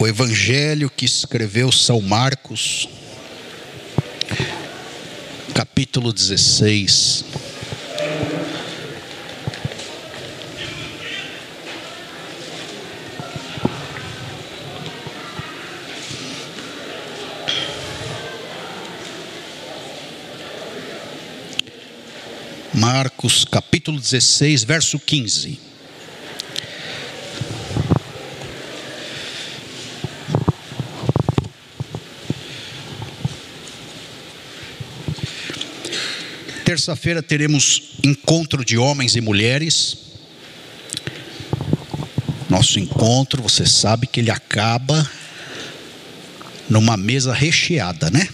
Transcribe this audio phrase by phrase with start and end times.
[0.00, 2.88] o evangelho que escreveu São Marcos,
[5.54, 7.26] capítulo 16.
[22.72, 25.69] Marcos capítulo 16, verso 15.
[36.80, 39.98] Terça-feira teremos encontro de homens e mulheres.
[42.48, 45.06] Nosso encontro, você sabe que ele acaba
[46.70, 48.26] numa mesa recheada, né?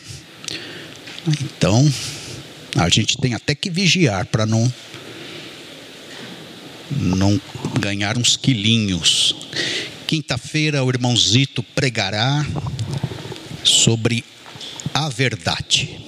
[1.26, 1.92] Então,
[2.76, 4.72] a gente tem até que vigiar para não
[6.92, 7.40] não
[7.80, 9.34] ganhar uns quilinhos.
[10.06, 12.46] Quinta-feira o irmãozito pregará
[13.64, 14.24] sobre
[14.94, 16.00] a verdade.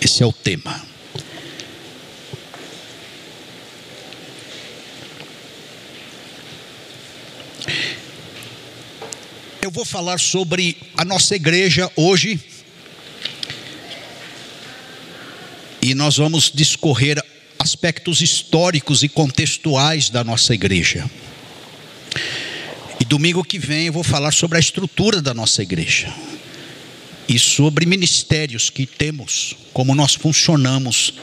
[0.00, 0.89] Esse é o tema.
[9.70, 12.40] Eu vou falar sobre a nossa igreja hoje.
[15.80, 17.22] E nós vamos discorrer
[17.56, 21.08] aspectos históricos e contextuais da nossa igreja.
[22.98, 26.12] E domingo que vem eu vou falar sobre a estrutura da nossa igreja.
[27.28, 31.14] E sobre ministérios que temos, como nós funcionamos.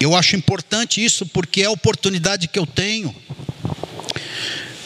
[0.00, 3.14] Eu acho importante isso porque é a oportunidade que eu tenho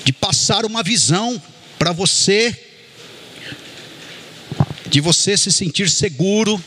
[0.05, 1.41] de passar uma visão
[1.78, 2.56] para você,
[4.86, 6.62] de você se sentir seguro,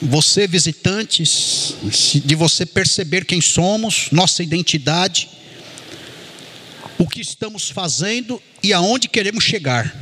[0.00, 1.74] você visitantes,
[2.24, 5.28] de você perceber quem somos, nossa identidade,
[6.98, 9.94] o que estamos fazendo e aonde queremos chegar.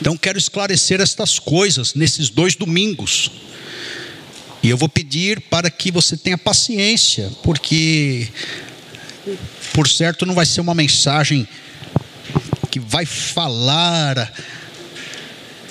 [0.00, 3.30] Então quero esclarecer estas coisas nesses dois domingos.
[4.62, 8.28] E eu vou pedir para que você tenha paciência, porque
[9.72, 11.46] por certo não vai ser uma mensagem
[12.74, 14.32] que vai falar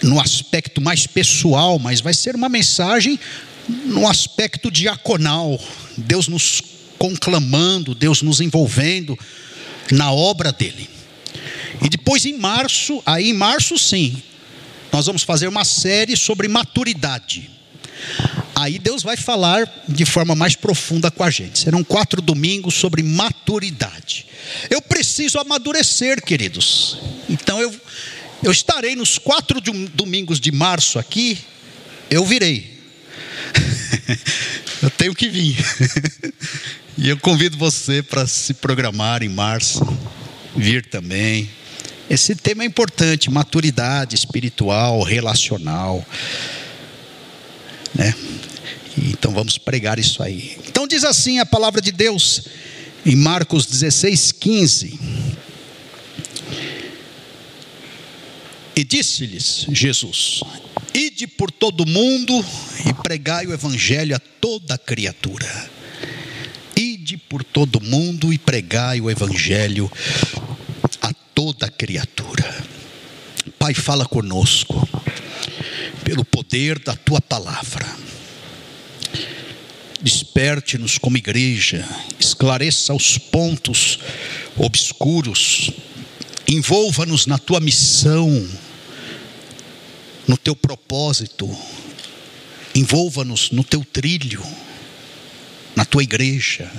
[0.01, 3.19] no aspecto mais pessoal, mas vai ser uma mensagem
[3.67, 5.59] no aspecto diaconal.
[5.97, 6.61] Deus nos
[6.97, 9.19] conclamando, Deus nos envolvendo
[9.91, 10.89] na obra dele.
[11.83, 14.23] E depois em março, aí em março sim,
[14.89, 17.51] nós vamos fazer uma série sobre maturidade.
[18.55, 21.59] Aí Deus vai falar de forma mais profunda com a gente.
[21.59, 24.27] Serão quatro domingos sobre maturidade.
[24.69, 26.97] Eu preciso amadurecer, queridos.
[27.29, 27.73] Então eu,
[28.43, 29.59] eu estarei nos quatro
[29.93, 31.39] domingos de março aqui.
[32.09, 32.79] Eu virei.
[34.81, 35.57] eu tenho que vir.
[36.97, 39.81] e eu convido você para se programar em março,
[40.55, 41.49] vir também.
[42.09, 46.05] Esse tema é importante: maturidade espiritual, relacional.
[47.93, 48.13] Né?
[48.97, 50.57] Então vamos pregar isso aí.
[50.67, 52.43] Então diz assim a palavra de Deus
[53.05, 54.99] em Marcos 16, 15.
[58.75, 60.41] E disse-lhes Jesus:
[60.93, 62.43] Ide por todo o mundo
[62.87, 65.71] e pregai o evangelho a toda criatura.
[66.75, 69.91] Ide por todo o mundo e pregai o evangelho
[71.01, 72.63] a toda criatura.
[73.59, 74.87] Pai, fala conosco
[76.03, 77.85] pelo poder da tua palavra.
[80.01, 81.87] Desperte-nos como igreja,
[82.19, 83.99] esclareça os pontos
[84.57, 85.71] obscuros,
[86.47, 88.49] envolva-nos na tua missão,
[90.27, 91.49] no teu propósito,
[92.75, 94.43] envolva-nos no teu trilho,
[95.75, 96.69] na tua igreja,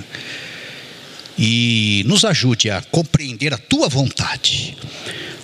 [1.37, 4.77] e nos ajude a compreender a tua vontade.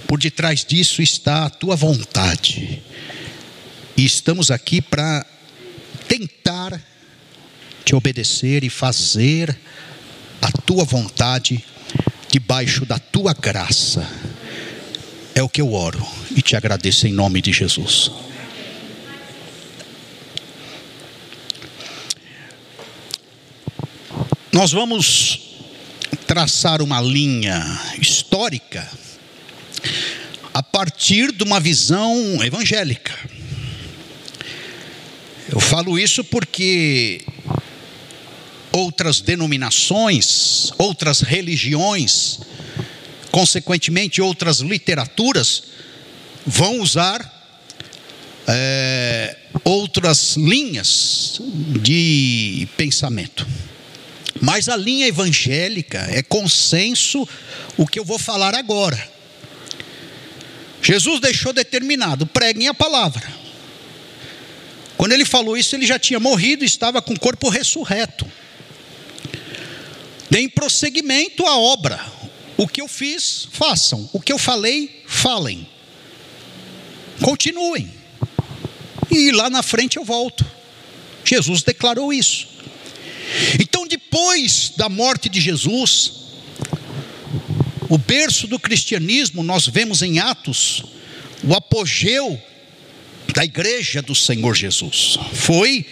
[0.07, 2.83] Por detrás disso está a tua vontade
[3.97, 5.25] e estamos aqui para
[6.07, 6.81] tentar
[7.83, 9.57] te obedecer e fazer
[10.41, 11.63] a tua vontade
[12.29, 14.07] debaixo da tua graça.
[15.35, 16.05] É o que eu oro
[16.35, 18.11] e te agradeço em nome de Jesus.
[24.51, 25.39] Nós vamos
[26.27, 27.61] traçar uma linha
[27.99, 28.87] histórica
[30.53, 33.17] a partir de uma visão evangélica.
[35.51, 37.19] Eu falo isso porque
[38.71, 42.39] outras denominações, outras religiões,
[43.31, 45.63] consequentemente outras literaturas,
[46.45, 47.29] vão usar
[48.47, 51.41] é, outras linhas
[51.81, 53.45] de pensamento.
[54.39, 57.27] Mas a linha evangélica é consenso
[57.75, 59.11] o que eu vou falar agora.
[60.81, 63.40] Jesus deixou determinado: preguem a palavra.
[65.01, 68.23] Quando ele falou isso, ele já tinha morrido e estava com o corpo ressurreto.
[70.29, 71.99] Deem prosseguimento à obra.
[72.55, 74.07] O que eu fiz, façam.
[74.13, 75.67] O que eu falei, falem.
[77.19, 77.91] Continuem.
[79.09, 80.45] E lá na frente eu volto.
[81.25, 82.47] Jesus declarou isso.
[83.59, 86.11] Então, depois da morte de Jesus,
[87.89, 90.83] o berço do cristianismo, nós vemos em Atos,
[91.43, 92.39] o apogeu
[93.33, 95.17] da igreja do Senhor Jesus.
[95.33, 95.85] Foi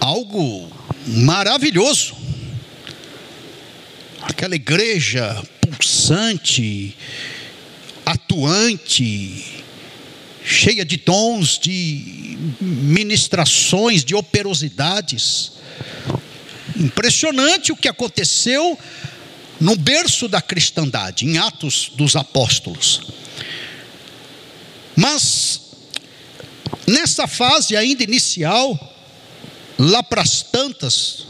[0.00, 0.70] algo
[1.06, 2.16] maravilhoso.
[4.22, 6.96] Aquela igreja pulsante,
[8.04, 9.44] atuante,
[10.44, 15.52] cheia de dons, de ministrações, de operosidades.
[16.76, 18.78] Impressionante o que aconteceu
[19.60, 23.02] no berço da cristandade, em Atos dos Apóstolos.
[24.94, 25.67] Mas,
[26.86, 28.78] nessa fase ainda inicial,
[29.78, 31.26] lá para as tantas,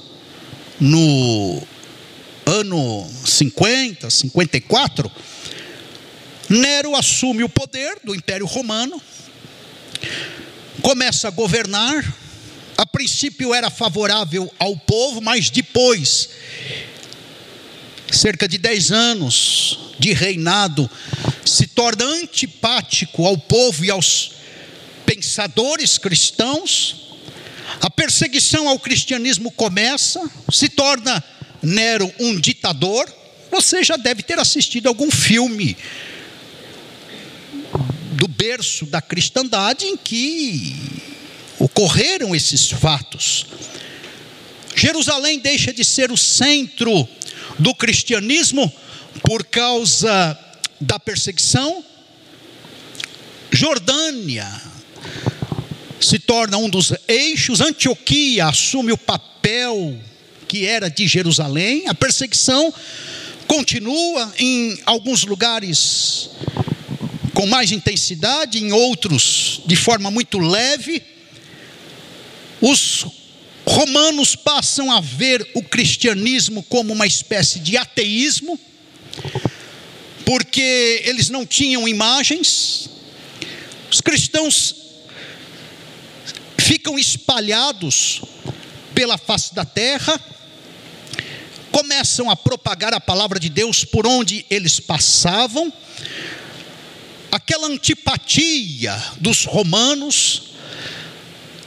[0.81, 1.63] no
[2.47, 5.11] ano 50, 54,
[6.49, 9.01] Nero assume o poder do Império Romano,
[10.81, 12.15] começa a governar.
[12.77, 16.31] A princípio era favorável ao povo, mas depois
[18.11, 20.89] cerca de 10 anos de reinado,
[21.45, 24.38] se torna antipático ao povo e aos
[25.09, 26.97] pensadores cristãos,
[27.81, 30.21] a perseguição ao cristianismo começa,
[30.53, 31.25] se torna
[31.63, 33.11] Nero um ditador.
[33.51, 35.77] Você já deve ter assistido algum filme
[38.13, 40.77] do berço da cristandade em que
[41.59, 43.47] ocorreram esses fatos.
[44.77, 47.09] Jerusalém deixa de ser o centro
[47.59, 48.71] do cristianismo
[49.23, 50.39] por causa
[50.79, 51.83] da perseguição.
[53.51, 54.68] Jordânia
[56.01, 59.99] se torna um dos eixos, Antioquia assume o papel
[60.47, 62.73] que era de Jerusalém, a perseguição
[63.47, 66.31] continua em alguns lugares
[67.35, 71.03] com mais intensidade, em outros de forma muito leve.
[72.61, 73.07] Os
[73.67, 78.59] romanos passam a ver o cristianismo como uma espécie de ateísmo,
[80.25, 82.91] porque eles não tinham imagens.
[83.91, 84.78] Os cristãos
[86.69, 88.21] ficam espalhados
[88.95, 90.21] pela face da terra,
[91.73, 95.73] começam a propagar a palavra de Deus por onde eles passavam.
[97.33, 100.43] Aquela antipatia dos romanos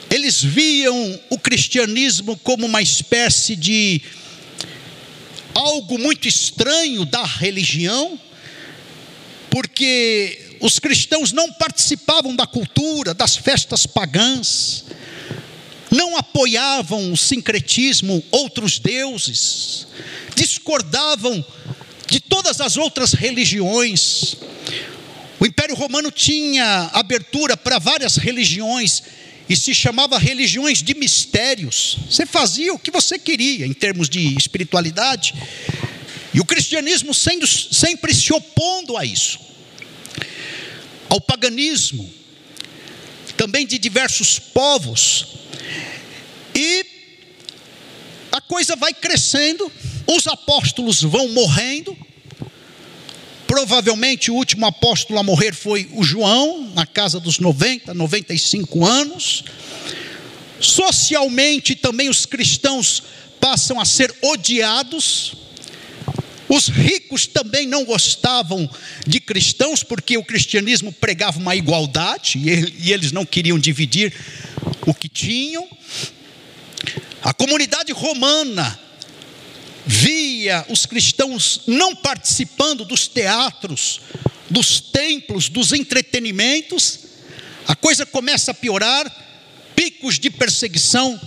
[0.08, 4.04] eles viam o cristianismo como uma espécie de
[5.56, 8.20] algo muito estranho da religião,
[9.50, 14.86] porque os cristãos não participavam da cultura, das festas pagãs,
[15.90, 19.88] não apoiavam o sincretismo, outros deuses,
[20.36, 21.44] discordavam
[22.08, 24.36] de todas as outras religiões.
[25.40, 29.02] O Império Romano tinha abertura para várias religiões
[29.50, 31.98] e se chamava religiões de mistérios.
[32.10, 35.34] Você fazia o que você queria em termos de espiritualidade,
[36.34, 39.51] e o cristianismo sendo, sempre se opondo a isso,
[41.12, 42.10] ao paganismo,
[43.36, 45.28] também de diversos povos,
[46.56, 46.86] e
[48.32, 49.70] a coisa vai crescendo,
[50.08, 51.98] os apóstolos vão morrendo,
[53.52, 59.44] Provavelmente o último apóstolo a morrer foi o João, na casa dos 90, 95 anos.
[60.58, 63.04] Socialmente também os cristãos
[63.42, 65.34] passam a ser odiados.
[66.54, 68.70] Os ricos também não gostavam
[69.08, 74.14] de cristãos, porque o cristianismo pregava uma igualdade e eles não queriam dividir
[74.86, 75.66] o que tinham.
[77.24, 78.78] A comunidade romana
[79.86, 84.02] via os cristãos não participando dos teatros,
[84.50, 87.00] dos templos, dos entretenimentos,
[87.66, 89.10] a coisa começa a piorar,
[89.74, 91.18] picos de perseguição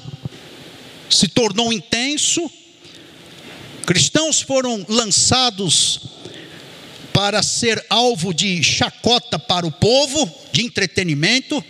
[1.09, 2.51] se tornou intenso,
[3.85, 6.01] cristãos foram lançados
[7.13, 11.63] para ser alvo de chacota para o povo, de entretenimento.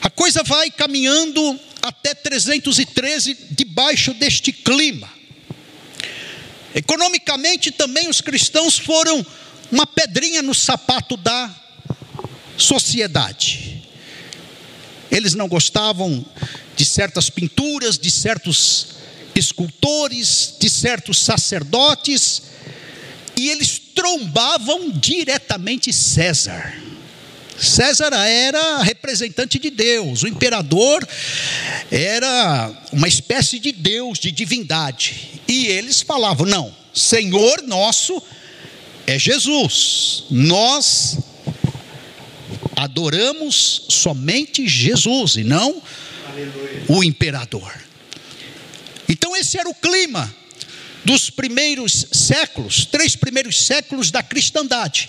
[0.00, 5.10] A coisa vai caminhando até 313 debaixo deste clima.
[6.74, 9.24] Economicamente também os cristãos foram
[9.72, 11.50] uma pedrinha no sapato da
[12.56, 13.82] sociedade.
[15.10, 16.24] Eles não gostavam
[16.76, 18.98] de certas pinturas, de certos
[19.38, 22.42] escultores, de certos sacerdotes,
[23.36, 26.74] e eles trombavam diretamente César.
[27.58, 31.06] César era representante de Deus, o imperador
[31.90, 35.40] era uma espécie de Deus, de divindade.
[35.48, 38.22] E eles falavam: não, Senhor nosso
[39.06, 41.18] é Jesus, nós
[42.76, 45.82] adoramos somente Jesus e não
[46.30, 46.84] Aleluia.
[46.88, 47.87] o imperador.
[49.08, 50.32] Então, esse era o clima
[51.04, 55.08] dos primeiros séculos, três primeiros séculos da cristandade.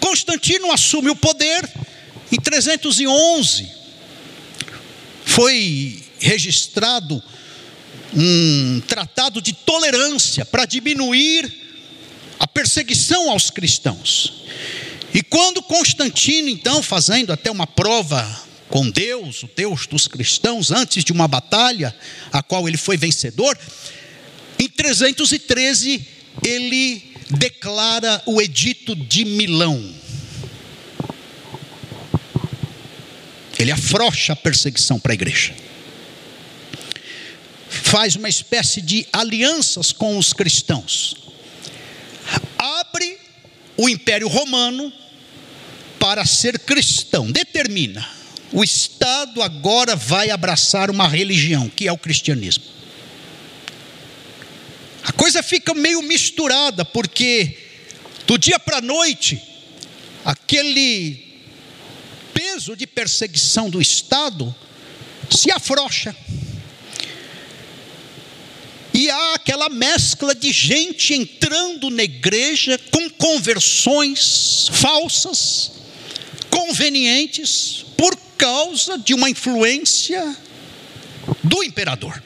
[0.00, 1.68] Constantino assume o poder
[2.32, 3.68] em 311.
[5.24, 7.22] Foi registrado
[8.14, 11.52] um tratado de tolerância para diminuir
[12.38, 14.44] a perseguição aos cristãos.
[15.12, 21.04] E quando Constantino, então, fazendo até uma prova com Deus, o Deus dos cristãos, antes
[21.04, 21.94] de uma batalha,
[22.32, 23.56] a qual ele foi vencedor,
[24.58, 26.06] em 313
[26.44, 29.94] ele declara o Edito de Milão.
[33.58, 35.54] Ele afrouxa a perseguição para a igreja.
[37.68, 41.16] Faz uma espécie de alianças com os cristãos.
[42.58, 43.18] Abre
[43.76, 44.92] o Império Romano
[45.98, 47.30] para ser cristão.
[47.30, 48.15] Determina.
[48.52, 52.64] O Estado agora vai abraçar uma religião, que é o cristianismo.
[55.02, 57.58] A coisa fica meio misturada, porque
[58.26, 59.40] do dia para a noite,
[60.24, 61.24] aquele
[62.34, 64.54] peso de perseguição do Estado
[65.30, 66.14] se afrouxa.
[68.92, 75.70] E há aquela mescla de gente entrando na igreja com conversões falsas,
[76.50, 80.36] convenientes, por causa de uma influência
[81.42, 82.22] do imperador.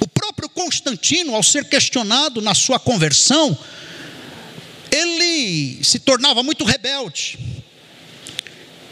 [0.00, 3.56] O próprio Constantino, ao ser questionado na sua conversão,
[4.90, 7.38] ele se tornava muito rebelde.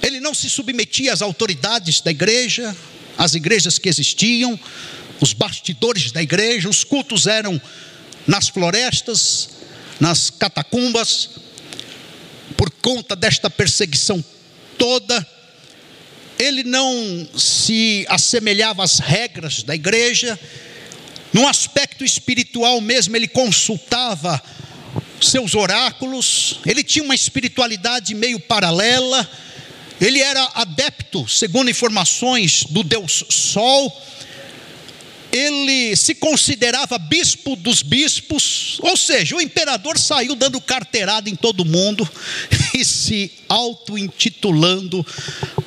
[0.03, 2.77] Ele não se submetia às autoridades da igreja,
[3.17, 4.59] às igrejas que existiam,
[5.21, 7.61] os bastidores da igreja, os cultos eram
[8.27, 9.51] nas florestas,
[9.99, 11.31] nas catacumbas,
[12.57, 14.25] por conta desta perseguição
[14.79, 15.27] toda,
[16.39, 20.39] ele não se assemelhava às regras da igreja,
[21.33, 24.41] no aspecto espiritual mesmo, ele consultava
[25.21, 29.29] seus oráculos, ele tinha uma espiritualidade meio paralela,
[30.01, 33.95] ele era adepto, segundo informações do Deus Sol,
[35.31, 41.65] ele se considerava bispo dos bispos, ou seja, o imperador saiu dando carteirada em todo
[41.65, 42.09] mundo
[42.75, 45.05] e se auto-intitulando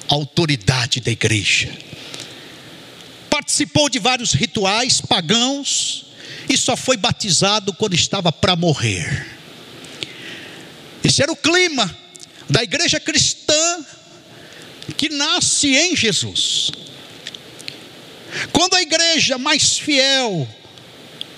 [0.08, 1.72] autoridade da igreja.
[3.30, 6.06] Participou de vários rituais pagãos
[6.50, 9.28] e só foi batizado quando estava para morrer.
[11.04, 11.98] Esse era o clima
[12.50, 13.86] da igreja cristã
[14.98, 16.72] que nasce em Jesus.
[18.52, 20.48] Quando a igreja mais fiel,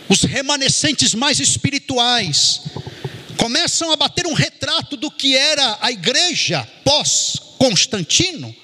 [0.09, 2.61] os remanescentes mais espirituais,
[3.37, 8.55] começam a bater um retrato do que era a igreja pós-Constantino,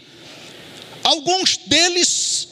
[1.04, 2.48] alguns deles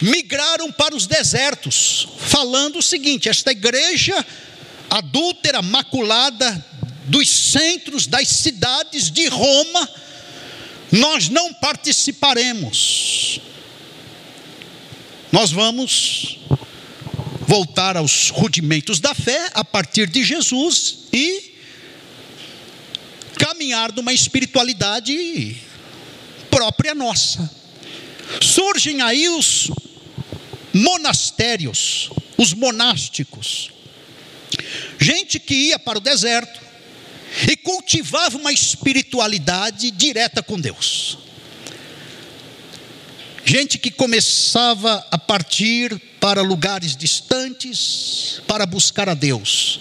[0.00, 4.24] migraram para os desertos, falando o seguinte: esta igreja
[4.90, 6.64] adúltera, maculada,
[7.04, 9.88] dos centros das cidades de Roma,
[10.92, 13.40] nós não participaremos.
[15.30, 16.38] Nós vamos
[17.46, 21.54] voltar aos rudimentos da fé a partir de Jesus e
[23.38, 25.56] caminhar numa espiritualidade
[26.50, 27.50] própria nossa.
[28.40, 29.70] Surgem aí os
[30.72, 33.70] monastérios, os monásticos.
[34.98, 36.58] Gente que ia para o deserto
[37.50, 41.18] e cultivava uma espiritualidade direta com Deus.
[43.50, 49.80] Gente que começava a partir para lugares distantes para buscar a Deus.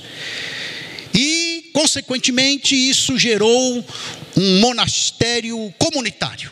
[1.13, 3.85] E, consequentemente, isso gerou
[4.37, 6.49] um monastério comunitário.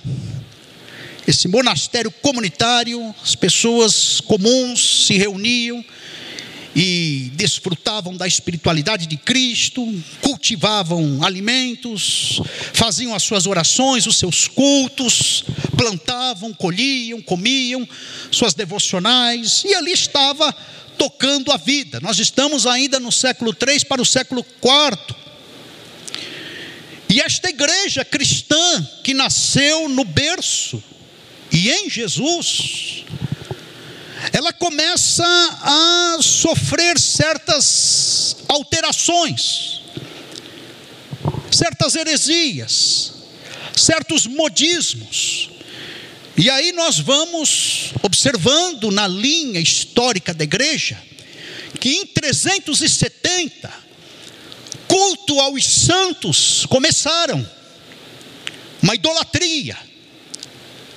[1.25, 5.85] Esse monastério comunitário, as pessoas comuns se reuniam
[6.75, 9.81] e desfrutavam da espiritualidade de Cristo,
[10.21, 12.41] cultivavam alimentos,
[12.73, 15.45] faziam as suas orações, os seus cultos,
[15.77, 17.87] plantavam, colhiam, comiam,
[18.29, 20.53] suas devocionais, e ali estava
[20.97, 21.99] tocando a vida.
[22.01, 25.15] Nós estamos ainda no século 3 para o século 4.
[27.07, 30.83] E esta igreja cristã que nasceu no berço
[31.51, 33.05] e em Jesus,
[34.31, 39.81] ela começa a sofrer certas alterações,
[41.51, 43.13] certas heresias,
[43.75, 45.49] certos modismos.
[46.37, 51.01] E aí nós vamos observando na linha histórica da igreja
[51.79, 53.85] que em 370
[54.87, 57.47] culto aos santos começaram,
[58.81, 59.77] uma idolatria,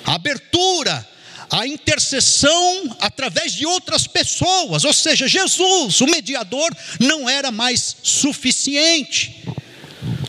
[0.05, 1.07] a abertura
[1.51, 9.43] a intercessão através de outras pessoas, ou seja, Jesus, o mediador, não era mais suficiente.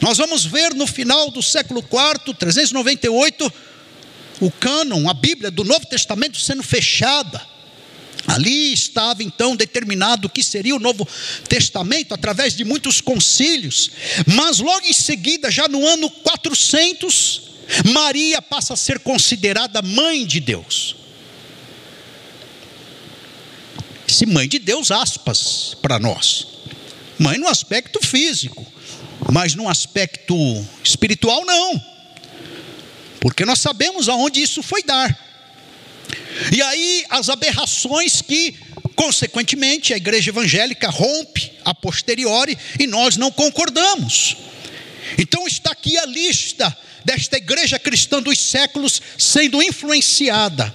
[0.00, 3.52] Nós vamos ver no final do século IV, 398,
[4.40, 7.50] o cânon, a Bíblia do Novo Testamento sendo fechada.
[8.26, 11.06] Ali estava então determinado o que seria o Novo
[11.48, 13.90] Testamento através de muitos concílios,
[14.26, 17.42] mas logo em seguida, já no ano 400,
[17.92, 20.99] Maria passa a ser considerada mãe de Deus.
[24.10, 26.44] Esse mãe de Deus, aspas, para nós.
[27.16, 28.66] Mãe no aspecto físico,
[29.30, 30.34] mas no aspecto
[30.82, 31.80] espiritual, não.
[33.20, 35.16] Porque nós sabemos aonde isso foi dar.
[36.50, 38.56] E aí as aberrações que,
[38.96, 44.36] consequentemente, a igreja evangélica rompe a posteriori e nós não concordamos.
[45.18, 50.74] Então está aqui a lista desta igreja cristã dos séculos sendo influenciada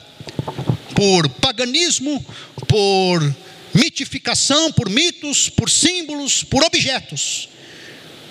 [0.96, 2.26] por paganismo,
[2.68, 3.36] por
[3.74, 7.50] mitificação, por mitos, por símbolos, por objetos.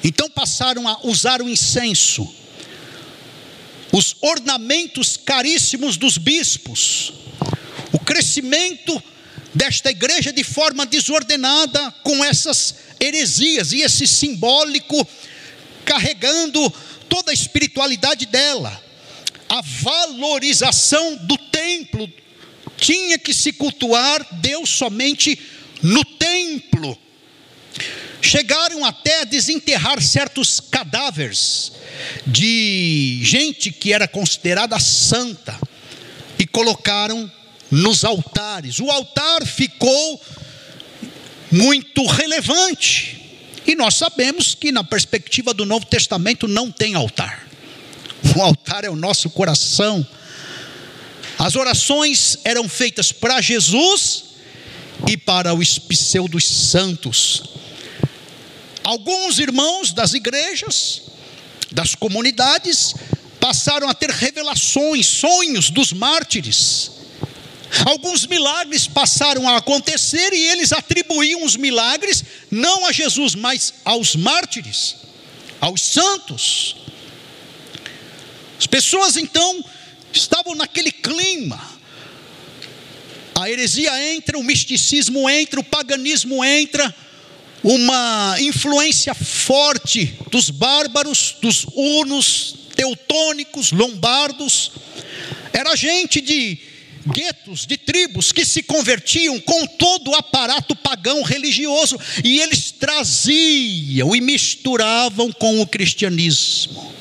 [0.03, 2.29] Então passaram a usar o incenso,
[3.93, 7.13] os ornamentos caríssimos dos bispos,
[7.93, 9.03] o crescimento
[9.55, 15.07] desta igreja de forma desordenada com essas heresias e esse simbólico
[15.85, 16.73] carregando
[17.09, 18.83] toda a espiritualidade dela,
[19.49, 22.11] a valorização do templo
[22.85, 25.39] tinha que se cultuar Deus somente
[25.83, 26.99] no templo.
[28.21, 31.73] Chegaram até a desenterrar certos cadáveres
[32.27, 35.59] de gente que era considerada santa
[36.39, 37.31] e colocaram
[37.71, 38.79] nos altares.
[38.81, 40.21] O altar ficou
[41.51, 43.19] muito relevante.
[43.67, 47.49] E nós sabemos que, na perspectiva do Novo Testamento, não tem altar.
[48.37, 50.07] O altar é o nosso coração
[51.45, 54.25] as orações eram feitas para Jesus
[55.07, 57.43] e para os pseudos santos.
[58.83, 61.03] Alguns irmãos das igrejas,
[61.71, 62.95] das comunidades,
[63.39, 66.93] passaram a ter revelações, sonhos dos mártires.
[67.85, 74.17] Alguns milagres passaram a acontecer e eles atribuíam os milagres não a Jesus, mas aos
[74.17, 74.97] mártires,
[75.61, 76.75] aos santos.
[78.59, 79.63] As pessoas então
[80.15, 81.61] estavam naquele clima.
[83.35, 86.95] A heresia entra, o misticismo entra, o paganismo entra,
[87.63, 94.71] uma influência forte dos bárbaros, dos hunos, teutônicos, lombardos.
[95.53, 96.59] Era gente de
[97.07, 104.15] guetos, de tribos que se convertiam com todo o aparato pagão religioso e eles traziam
[104.15, 106.95] e misturavam com o cristianismo.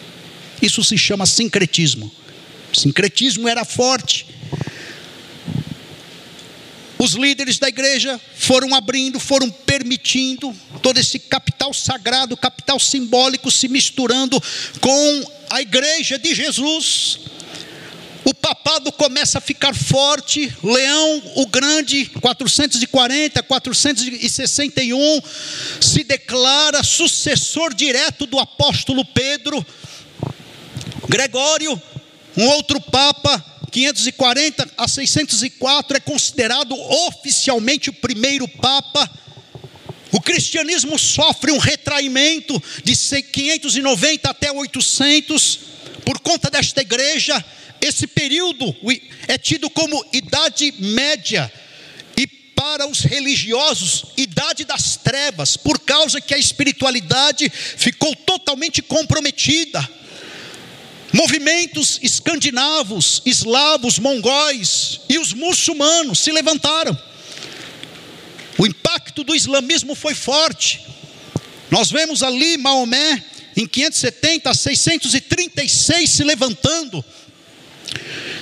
[0.61, 2.11] Isso se chama sincretismo.
[2.73, 4.25] O sincretismo era forte.
[6.97, 13.67] Os líderes da igreja foram abrindo, foram permitindo todo esse capital sagrado, capital simbólico se
[13.67, 14.41] misturando
[14.79, 17.19] com a igreja de Jesus.
[18.25, 20.51] O papado começa a ficar forte.
[20.63, 25.21] Leão o Grande, 440, 461,
[25.79, 29.63] se declara sucessor direto do apóstolo Pedro.
[31.09, 31.79] Gregório
[32.35, 36.75] um outro Papa, 540 a 604, é considerado
[37.07, 39.09] oficialmente o primeiro Papa.
[40.11, 45.59] O cristianismo sofre um retraimento de 590 até 800
[46.05, 47.43] por conta desta igreja.
[47.81, 48.75] Esse período
[49.27, 51.51] é tido como Idade Média
[52.15, 59.87] e para os religiosos, Idade das Trevas, por causa que a espiritualidade ficou totalmente comprometida
[61.13, 66.99] Movimentos escandinavos, eslavos, mongóis e os muçulmanos se levantaram.
[68.57, 70.81] O impacto do islamismo foi forte.
[71.69, 73.23] Nós vemos ali Maomé
[73.55, 77.05] em 570 a 636 se levantando,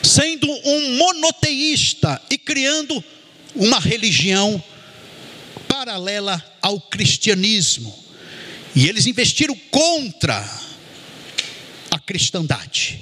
[0.02, 3.04] sendo um monoteísta e criando
[3.54, 4.64] uma religião
[5.68, 7.94] paralela ao cristianismo.
[8.74, 10.71] E eles investiram contra
[12.12, 13.00] cristandade.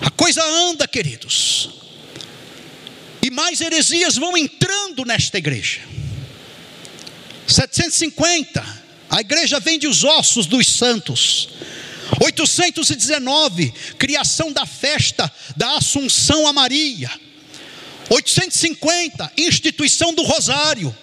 [0.00, 1.68] A coisa anda, queridos.
[3.20, 5.80] E mais heresias vão entrando nesta igreja.
[7.48, 11.48] 750, A igreja vende os ossos dos santos.
[12.22, 17.10] 819, criação da festa da Assunção a Maria.
[18.08, 20.96] 850, instituição do Rosário.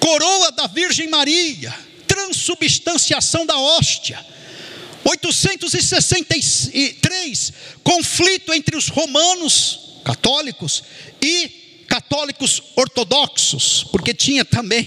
[0.00, 1.72] Coroa da Virgem Maria.
[2.08, 4.18] Transubstanciação da hóstia.
[5.04, 10.82] 863, conflito entre os romanos católicos
[11.20, 14.86] e católicos ortodoxos, porque tinha também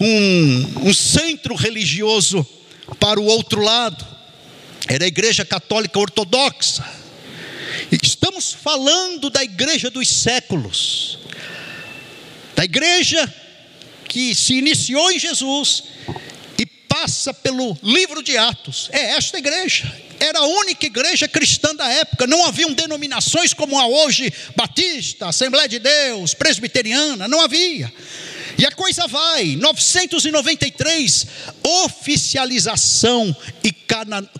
[0.00, 2.44] um, um centro religioso
[2.98, 4.04] para o outro lado,
[4.88, 6.84] era a Igreja Católica Ortodoxa.
[8.02, 11.18] Estamos falando da igreja dos séculos,
[12.54, 13.32] da igreja
[14.08, 15.82] que se iniciou em Jesus
[17.00, 18.88] passa pelo livro de Atos.
[18.90, 19.92] É esta igreja.
[20.18, 22.26] Era a única igreja cristã da época.
[22.26, 27.92] Não haviam denominações como a hoje, Batista, Assembleia de Deus, Presbiteriana, não havia.
[28.56, 31.26] E a coisa vai, 993,
[31.84, 33.70] oficialização e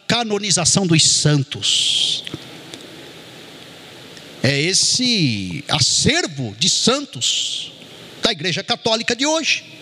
[0.08, 2.24] canonização dos santos.
[4.42, 7.70] É esse acervo de santos
[8.22, 9.75] da Igreja Católica de hoje.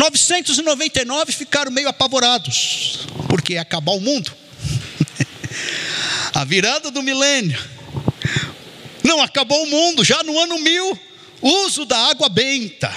[0.00, 4.32] 999 ficaram meio apavorados, porque ia acabar o mundo.
[6.32, 7.62] a virada do milênio.
[9.04, 10.98] Não acabou o mundo, já no ano mil,
[11.42, 12.90] uso da água benta.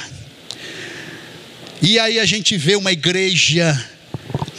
[1.82, 3.78] E aí a gente vê uma igreja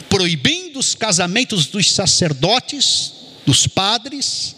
[0.07, 3.11] proibindo os casamentos dos sacerdotes,
[3.43, 4.55] dos padres,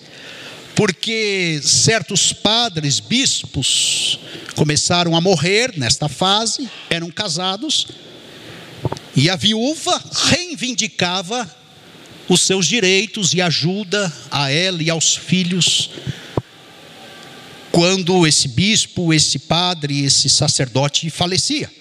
[0.78, 4.20] porque certos padres, bispos,
[4.56, 7.88] começaram a morrer nesta fase, eram casados,
[9.16, 11.52] e a viúva reivindicava
[12.30, 15.90] os seus direitos e ajuda a ela e aos filhos
[17.72, 21.72] quando esse bispo, esse padre, esse sacerdote falecia.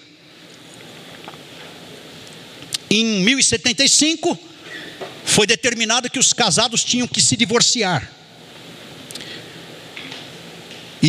[2.89, 4.39] Em 1075
[5.23, 8.16] foi determinado que os casados tinham que se divorciar.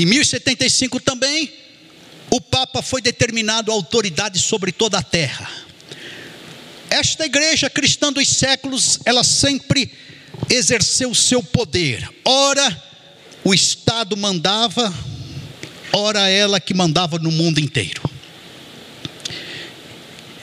[0.01, 1.53] Em 1075 também,
[2.31, 5.51] o Papa foi determinado autoridade sobre toda a terra.
[6.89, 9.91] Esta igreja cristã dos séculos, ela sempre
[10.49, 12.09] exerceu o seu poder.
[12.25, 12.85] Ora,
[13.43, 14.95] o Estado mandava,
[15.93, 18.09] ora, ela que mandava no mundo inteiro.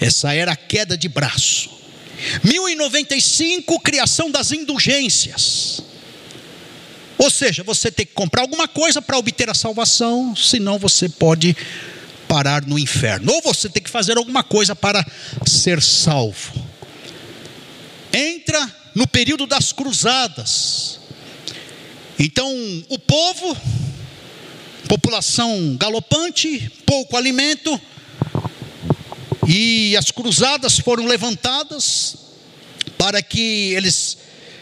[0.02, 1.70] Essa era a queda de braço.
[2.44, 5.82] 1095, criação das indulgências.
[7.18, 11.56] Ou seja, você tem que comprar alguma coisa para obter a salvação, senão você pode
[12.28, 13.32] parar no inferno.
[13.32, 15.06] Ou você tem que fazer alguma coisa para
[15.46, 16.54] ser salvo.
[18.14, 21.00] Entra no período das cruzadas.
[22.18, 22.50] Então,
[22.90, 23.58] o povo,
[24.88, 27.80] população galopante, pouco alimento,
[29.48, 32.16] e as cruzadas foram levantadas
[32.98, 34.18] para que eles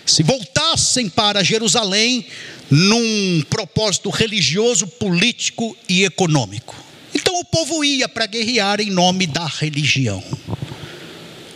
[0.06, 2.26] se voltassem para Jerusalém
[2.70, 6.76] num propósito religioso, político e econômico.
[7.14, 10.24] Então o povo ia para guerrear em nome da religião.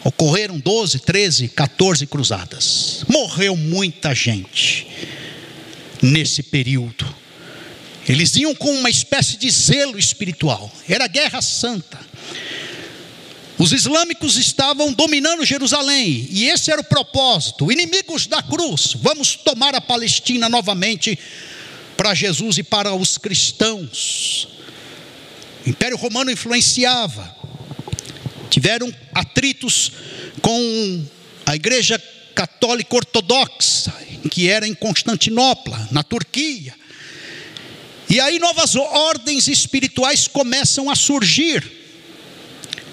[0.04, 3.04] Ocorreram 12, 13, 14 cruzadas.
[3.10, 4.88] Morreu muita gente
[6.02, 7.06] nesse período.
[8.08, 10.72] Eles iam com uma espécie de zelo espiritual.
[10.88, 12.00] Era guerra santa.
[13.58, 17.72] Os islâmicos estavam dominando Jerusalém, e esse era o propósito.
[17.72, 21.18] Inimigos da cruz, vamos tomar a Palestina novamente
[21.96, 24.48] para Jesus e para os cristãos.
[25.66, 27.36] O Império Romano influenciava,
[28.50, 29.92] tiveram atritos
[30.40, 31.06] com
[31.44, 32.02] a Igreja
[32.36, 33.92] Católica Ortodoxa,
[34.30, 36.76] que era em Constantinopla, na Turquia.
[38.08, 41.77] E aí novas ordens espirituais começam a surgir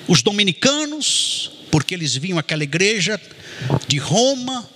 [0.06, 3.20] os dominicanos, porque eles vinham aquela igreja
[3.88, 4.68] de Roma,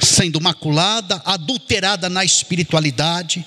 [0.00, 3.44] sendo maculada, adulterada na espiritualidade,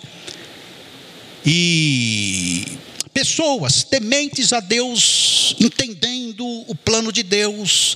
[1.45, 2.65] e
[3.13, 7.95] pessoas tementes a Deus, entendendo o plano de Deus,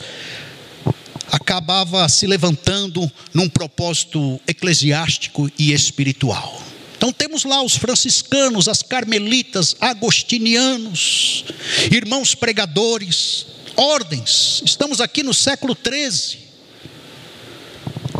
[1.31, 6.61] acabava se levantando num propósito eclesiástico e espiritual.
[6.97, 11.45] Então temos lá os franciscanos, as carmelitas, agostinianos,
[11.91, 14.61] irmãos pregadores, ordens.
[14.65, 16.45] Estamos aqui no século 13.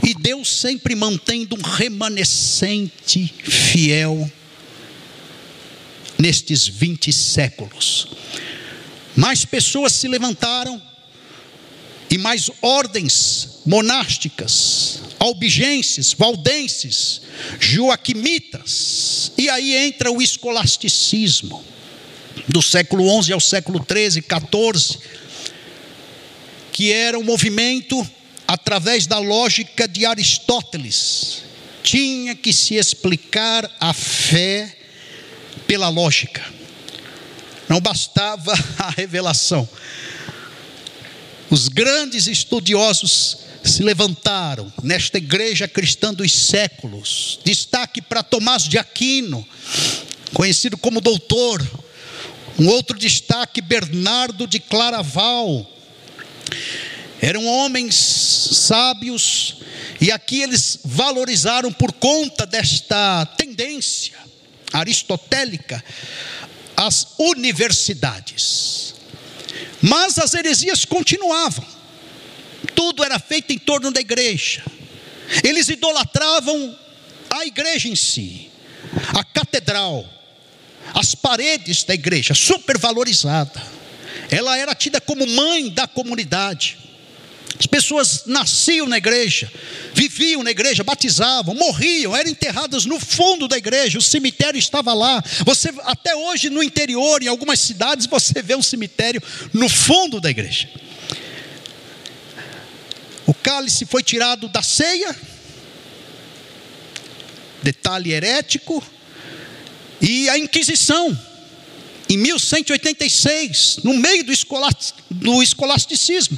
[0.04, 4.30] E Deus sempre mantendo um remanescente fiel
[6.18, 8.08] nestes 20 séculos.
[9.16, 10.82] Mais pessoas se levantaram
[12.10, 17.22] e mais ordens monásticas, albigenses, valdenses,
[17.60, 21.64] joaquimitas, e aí entra o escolasticismo,
[22.48, 25.00] do século XI ao século XIII, XIV,
[26.72, 28.08] que era um movimento
[28.48, 31.44] através da lógica de Aristóteles.
[31.82, 34.76] Tinha que se explicar a fé
[35.66, 36.44] pela lógica.
[37.68, 39.68] Não bastava a revelação.
[41.50, 47.40] Os grandes estudiosos se levantaram nesta igreja cristã dos séculos.
[47.44, 49.46] Destaque para Tomás de Aquino,
[50.34, 51.62] conhecido como doutor.
[52.58, 55.70] Um outro destaque, Bernardo de Claraval.
[57.22, 59.58] Eram homens sábios,
[60.00, 64.16] e aqui eles valorizaram por conta desta tendência
[64.72, 65.84] aristotélica
[66.78, 68.94] as universidades.
[69.82, 71.75] Mas as heresias continuavam.
[72.76, 74.64] Tudo era feito em torno da igreja.
[75.44, 76.78] Eles idolatravam
[77.30, 78.50] a igreja em si,
[79.14, 80.08] a catedral,
[80.94, 83.62] as paredes da igreja, supervalorizada.
[84.30, 86.78] Ela era tida como mãe da comunidade.
[87.58, 89.50] As pessoas nasciam na igreja,
[89.94, 95.24] viviam na igreja, batizavam, morriam, eram enterradas no fundo da igreja, o cemitério estava lá.
[95.46, 100.30] Você até hoje no interior, em algumas cidades, você vê um cemitério no fundo da
[100.30, 100.70] igreja.
[103.28, 105.16] O cálice foi tirado da ceia,
[107.64, 108.84] detalhe herético,
[110.00, 111.18] e a Inquisição,
[112.08, 116.38] em 1186, no meio do escolasticismo.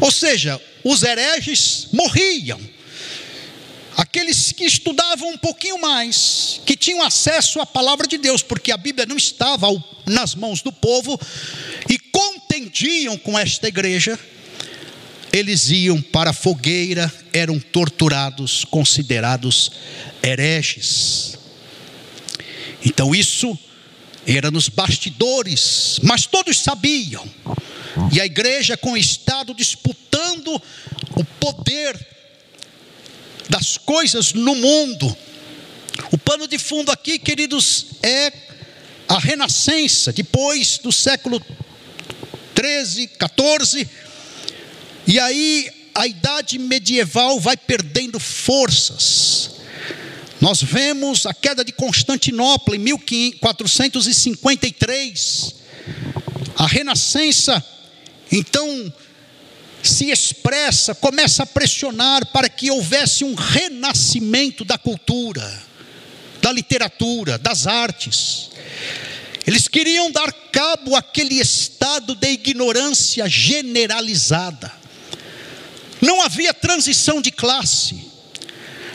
[0.00, 2.60] Ou seja, os hereges morriam.
[3.96, 8.76] Aqueles que estudavam um pouquinho mais, que tinham acesso à palavra de Deus, porque a
[8.76, 9.66] Bíblia não estava
[10.06, 11.20] nas mãos do povo,
[11.88, 14.18] e contendiam com esta igreja,
[15.32, 19.70] eles iam para a fogueira, eram torturados, considerados
[20.22, 21.38] hereges.
[22.84, 23.58] Então isso
[24.26, 27.24] era nos bastidores, mas todos sabiam.
[28.12, 30.60] E a igreja com o Estado disputando
[31.16, 31.98] o poder
[33.48, 35.16] das coisas no mundo.
[36.12, 38.32] O pano de fundo aqui, queridos, é
[39.08, 41.42] a renascença, depois do século
[42.54, 43.88] 13, 14
[45.06, 49.52] e aí a idade medieval vai perdendo forças.
[50.40, 55.56] Nós vemos a queda de Constantinopla em 1453.
[56.56, 57.62] A renascença,
[58.32, 58.90] então,
[59.82, 65.62] se expressa, começa a pressionar para que houvesse um renascimento da cultura,
[66.40, 68.48] da literatura, das artes.
[69.46, 74.79] Eles queriam dar cabo àquele estado de ignorância generalizada.
[76.00, 78.10] Não havia transição de classe.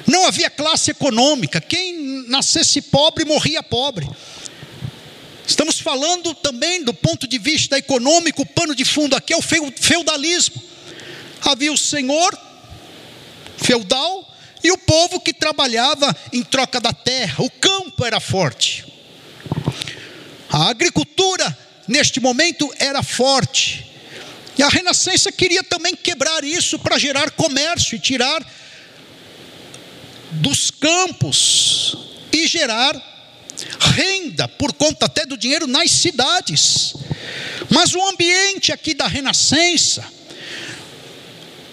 [0.08, 1.60] Não havia classe econômica.
[1.62, 4.08] Quem nascesse pobre morria pobre.
[5.48, 9.42] Estamos falando também do ponto de vista econômico, o pano de fundo aqui é o
[9.42, 10.62] feudalismo.
[11.42, 12.38] Havia o senhor
[13.58, 17.44] feudal e o povo que trabalhava em troca da terra.
[17.44, 18.84] O campo era forte.
[20.50, 21.56] A agricultura,
[21.88, 23.86] neste momento, era forte.
[24.58, 28.44] E a Renascença queria também quebrar isso para gerar comércio e tirar
[30.32, 31.96] dos campos
[32.32, 33.00] e gerar
[33.80, 36.96] renda por conta até do dinheiro nas cidades.
[37.70, 40.06] Mas o ambiente aqui da Renascença,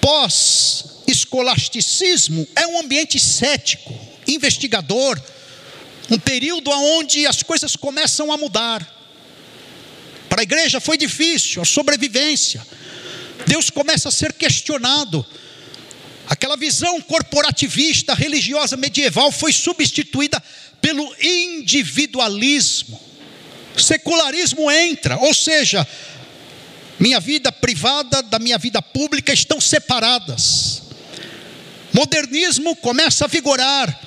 [0.00, 5.20] pós-escolasticismo, é um ambiente cético, investigador,
[6.10, 9.01] um período onde as coisas começam a mudar.
[10.32, 12.66] Para a igreja foi difícil, a sobrevivência.
[13.46, 15.26] Deus começa a ser questionado.
[16.26, 20.42] Aquela visão corporativista, religiosa medieval foi substituída
[20.80, 22.98] pelo individualismo.
[23.76, 25.86] Secularismo entra, ou seja,
[26.98, 30.80] minha vida privada da minha vida pública estão separadas.
[31.92, 34.00] Modernismo começa a vigorar.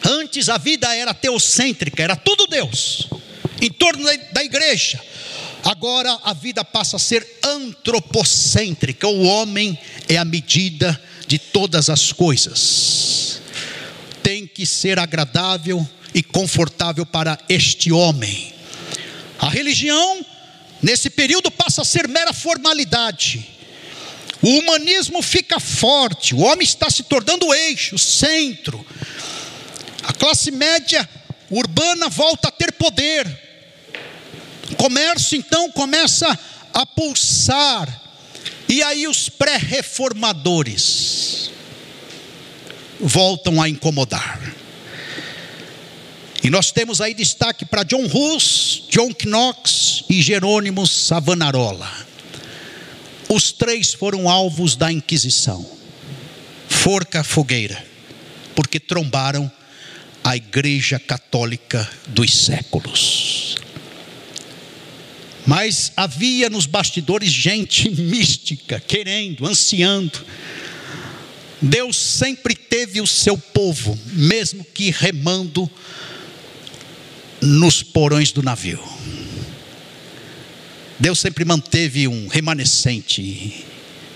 [0.00, 3.08] Antes a vida era teocêntrica, era tudo Deus,
[3.60, 5.02] em torno da igreja.
[5.64, 12.12] Agora a vida passa a ser antropocêntrica, o homem é a medida de todas as
[12.12, 13.40] coisas.
[14.22, 18.52] Tem que ser agradável e confortável para este homem.
[19.38, 20.24] A religião,
[20.82, 23.48] nesse período, passa a ser mera formalidade.
[24.42, 28.84] O humanismo fica forte, o homem está se tornando o eixo, o centro.
[30.02, 31.08] A classe média
[31.50, 33.53] urbana volta a ter poder
[34.84, 36.38] comércio então começa
[36.74, 38.02] a pulsar.
[38.68, 41.50] E aí os pré-reformadores
[43.00, 44.52] voltam a incomodar.
[46.42, 51.90] E nós temos aí destaque para John Hus, John Knox e Jerônimo Savonarola.
[53.26, 55.64] os três foram alvos da Inquisição
[56.68, 57.82] forca, fogueira,
[58.54, 59.50] porque trombaram
[60.22, 63.63] a Igreja Católica dos séculos.
[65.46, 70.24] Mas havia nos bastidores gente mística, querendo, ansiando.
[71.60, 75.70] Deus sempre teve o seu povo, mesmo que remando
[77.40, 78.82] nos porões do navio.
[80.98, 83.64] Deus sempre manteve um remanescente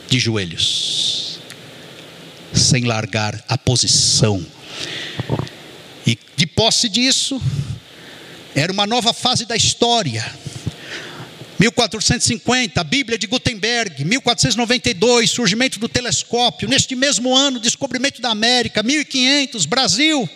[0.09, 1.39] de joelhos,
[2.53, 4.45] sem largar a posição.
[6.07, 7.41] E de posse disso,
[8.55, 10.25] era uma nova fase da história.
[11.59, 18.81] 1450, a Bíblia de Gutenberg, 1492, surgimento do telescópio, neste mesmo ano, descobrimento da América,
[18.81, 20.29] 1500, Brasil.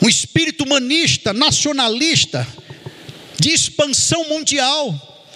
[0.00, 2.46] Um espírito humanista, nacionalista,
[3.40, 5.26] de expansão mundial.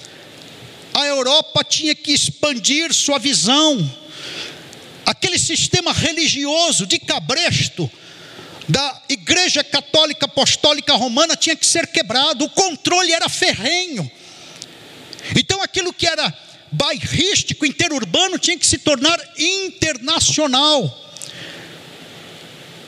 [0.94, 3.92] A Europa tinha que expandir sua visão.
[5.04, 7.90] Aquele sistema religioso de cabresto
[8.68, 14.10] da Igreja Católica Apostólica Romana tinha que ser quebrado, o controle era ferrenho.
[15.34, 16.32] Então aquilo que era
[16.70, 21.06] bairrístico, interurbano, tinha que se tornar internacional.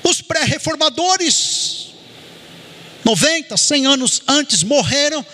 [0.02, 1.88] Os pré-reformadores
[3.04, 5.24] 90, 100 anos antes morreram,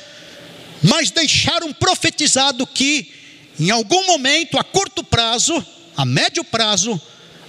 [0.83, 3.13] mas deixaram profetizado que,
[3.59, 5.65] em algum momento, a curto prazo,
[5.97, 7.01] a médio prazo,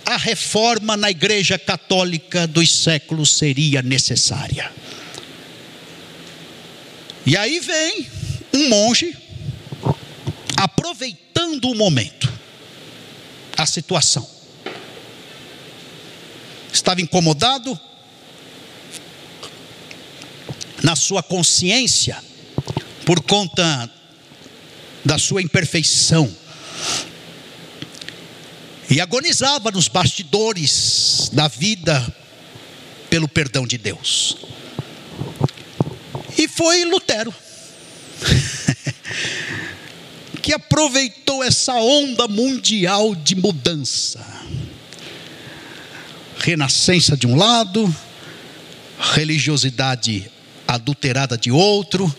[0.08, 4.72] a reforma na Igreja Católica dos séculos seria necessária.
[7.26, 8.08] E aí vem
[8.54, 9.14] um monge,
[10.56, 12.32] aproveitando o momento,
[13.58, 14.26] a situação.
[16.72, 17.78] Estava incomodado,
[20.82, 22.18] na sua consciência,
[23.06, 23.92] por conta
[25.04, 26.34] da sua imperfeição.
[28.90, 32.16] E agonizava nos bastidores da vida
[33.10, 34.38] pelo perdão de Deus.
[36.38, 37.34] E foi Lutero
[40.42, 44.26] que aproveitou essa onda mundial de mudança.
[46.38, 47.94] Renascença de um lado,
[48.98, 50.32] religiosidade
[50.68, 52.14] adulterada de outro,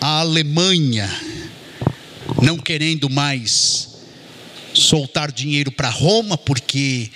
[0.00, 1.08] a Alemanha
[2.42, 3.89] não querendo mais
[4.80, 7.10] soltar dinheiro para Roma, porque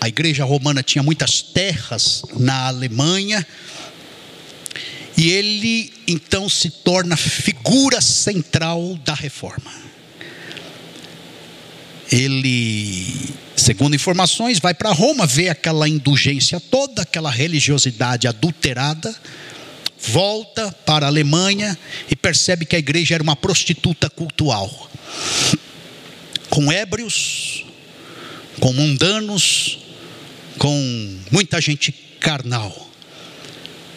[0.00, 3.46] a igreja romana tinha muitas terras na Alemanha,
[5.16, 9.72] e ele então se torna figura central da reforma.
[12.10, 19.14] Ele Segundo informações, vai para Roma, vê aquela indulgência toda, aquela religiosidade adulterada,
[19.98, 21.78] volta para a Alemanha
[22.10, 24.90] e percebe que a igreja era uma prostituta cultural,
[26.54, 27.64] com ébrios,
[28.60, 29.78] com mundanos,
[30.58, 32.72] com muita gente carnal.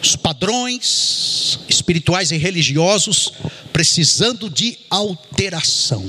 [0.02, 3.32] Os padrões espirituais e religiosos
[3.72, 6.04] precisando de alteração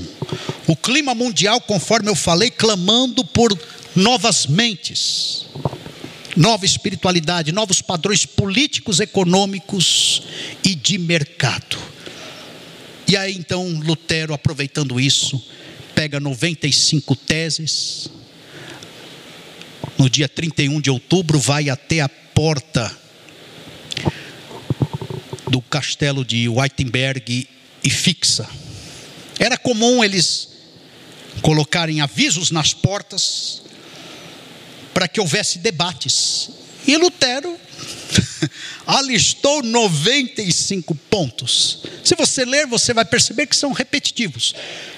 [0.70, 3.58] o clima mundial, conforme eu falei, clamando por
[3.96, 5.48] novas mentes,
[6.38, 10.22] nova espiritualidade, novos padrões políticos, econômicos
[10.64, 11.76] e de mercado.
[13.08, 15.44] E aí então Lutero, aproveitando isso,
[16.00, 18.10] pega 95 teses,
[19.98, 22.98] no dia 31 de outubro, vai até a porta
[25.50, 27.50] do castelo de Wittenberg
[27.84, 28.48] e fixa.
[29.38, 30.48] Era comum eles
[31.42, 33.62] colocarem avisos nas portas
[34.94, 36.50] para que houvesse debates.
[36.88, 37.60] E Lutero
[38.86, 41.84] alistou 95 pontos.
[42.04, 44.54] Se você ler, você vai perceber que são repetitivos.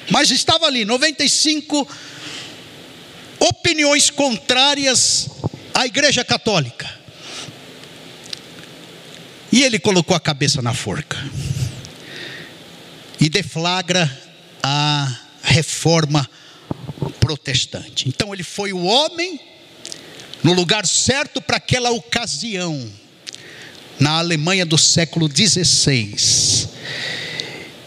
[0.09, 1.87] Mas estava ali 95
[3.39, 5.29] opiniões contrárias
[5.73, 7.01] à Igreja Católica.
[9.51, 11.17] E ele colocou a cabeça na forca.
[13.19, 14.09] E deflagra
[14.63, 15.13] a
[15.43, 16.29] reforma
[17.19, 18.07] protestante.
[18.07, 19.39] Então ele foi o homem
[20.43, 22.91] no lugar certo para aquela ocasião,
[24.01, 26.67] na Alemanha do século XVI.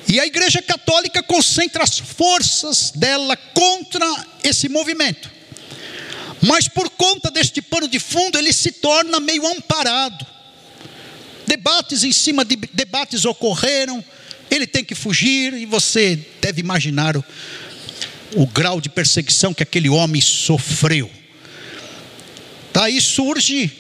[0.07, 5.29] E a Igreja Católica concentra as forças dela contra esse movimento.
[6.41, 10.25] Mas por conta deste pano de fundo, ele se torna meio amparado.
[11.49, 14.03] Debates em cima de debates ocorreram,
[14.49, 17.25] ele tem que fugir, e você deve imaginar o,
[18.37, 21.11] o grau de perseguição que aquele homem sofreu.
[22.73, 23.73] Daí surge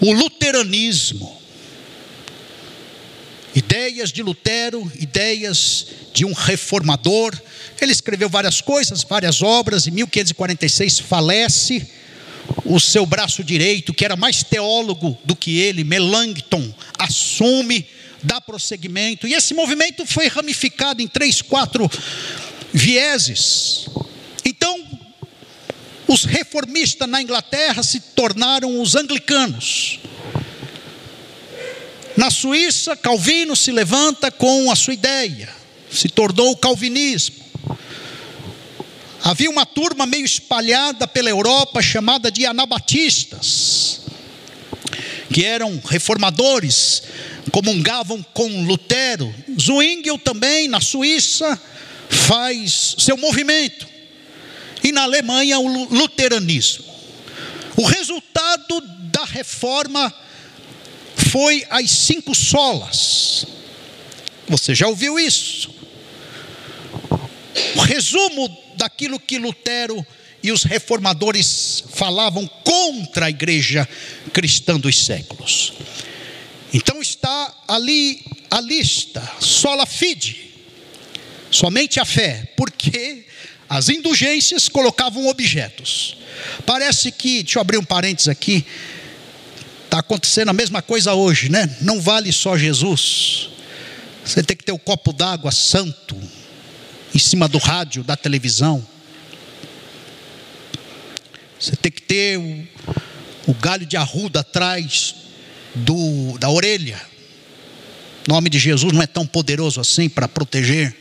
[0.00, 1.41] o luteranismo.
[3.54, 7.38] Ideias de Lutero, ideias de um reformador.
[7.80, 9.86] Ele escreveu várias coisas, várias obras.
[9.86, 11.86] Em 1546 falece
[12.64, 17.86] o seu braço direito, que era mais teólogo do que ele, Melanchthon, assume,
[18.22, 19.26] dá prosseguimento.
[19.26, 21.90] E esse movimento foi ramificado em três, quatro
[22.72, 23.86] vieses.
[24.44, 24.84] Então,
[26.06, 30.00] os reformistas na Inglaterra se tornaram os anglicanos.
[32.16, 35.48] Na Suíça, Calvino se levanta com a sua ideia,
[35.90, 37.42] se tornou o calvinismo.
[39.24, 44.00] Havia uma turma meio espalhada pela Europa chamada de anabatistas,
[45.32, 47.04] que eram reformadores,
[47.50, 49.32] comungavam com Lutero.
[49.58, 51.58] Zwingli também, na Suíça,
[52.10, 53.86] faz seu movimento.
[54.84, 56.84] E na Alemanha, o luteranismo.
[57.76, 58.80] O resultado
[59.12, 60.12] da reforma
[61.32, 63.46] foi as cinco solas.
[64.46, 65.74] Você já ouviu isso?
[67.74, 70.06] O resumo daquilo que Lutero
[70.42, 73.88] e os reformadores falavam contra a igreja
[74.30, 75.72] cristã dos séculos.
[76.70, 80.50] Então está ali a lista, sola fide,
[81.50, 83.24] somente a fé, porque
[83.70, 86.14] as indulgências colocavam objetos.
[86.66, 88.66] Parece que, deixa eu abrir um parênteses aqui,
[89.92, 91.76] está acontecendo a mesma coisa hoje, né?
[91.82, 93.50] Não vale só Jesus,
[94.24, 96.16] você tem que ter o um copo d'água santo,
[97.14, 98.82] em cima do rádio, da televisão.
[101.60, 102.66] Você tem que ter o,
[103.48, 105.14] o galho de arruda atrás
[105.74, 106.98] do, da orelha.
[108.26, 110.96] O nome de Jesus não é tão poderoso assim para proteger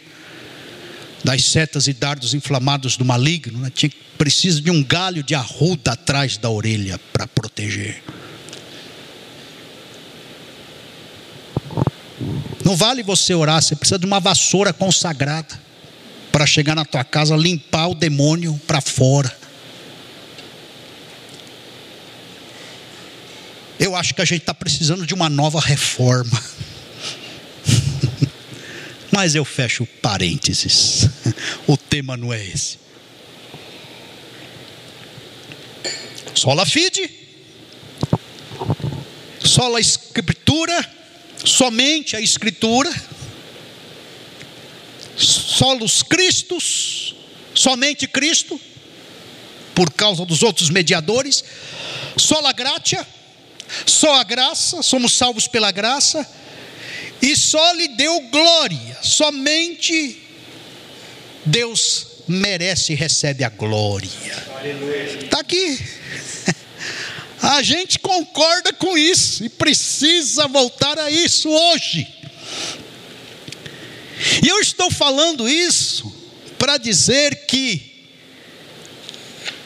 [1.24, 3.58] das setas e dardos inflamados do maligno.
[3.60, 3.72] Né?
[4.18, 8.04] Precisa de um galho de arruda atrás da orelha para proteger.
[12.64, 15.60] Não vale você orar, você precisa de uma vassoura consagrada
[16.32, 19.36] para chegar na tua casa, limpar o demônio para fora.
[23.80, 26.42] Eu acho que a gente está precisando de uma nova reforma.
[29.12, 31.10] Mas eu fecho parênteses.
[31.68, 32.80] O tema não é esse.
[36.36, 37.10] Sola fide,
[39.44, 41.01] sola escritura,
[41.44, 42.92] somente a escritura
[45.18, 47.16] solos Cristos,
[47.54, 48.60] somente Cristo,
[49.76, 51.44] por causa dos outros mediadores,
[52.18, 53.06] sola gratia,
[53.86, 56.28] só a graça, somos salvos pela graça,
[57.22, 60.22] e só lhe deu glória, somente
[61.46, 64.10] Deus merece e recebe a glória.
[65.24, 65.80] Está aqui.
[67.42, 72.08] A gente concorda com isso e precisa voltar a isso hoje.
[74.44, 76.14] E eu estou falando isso
[76.60, 78.06] para dizer que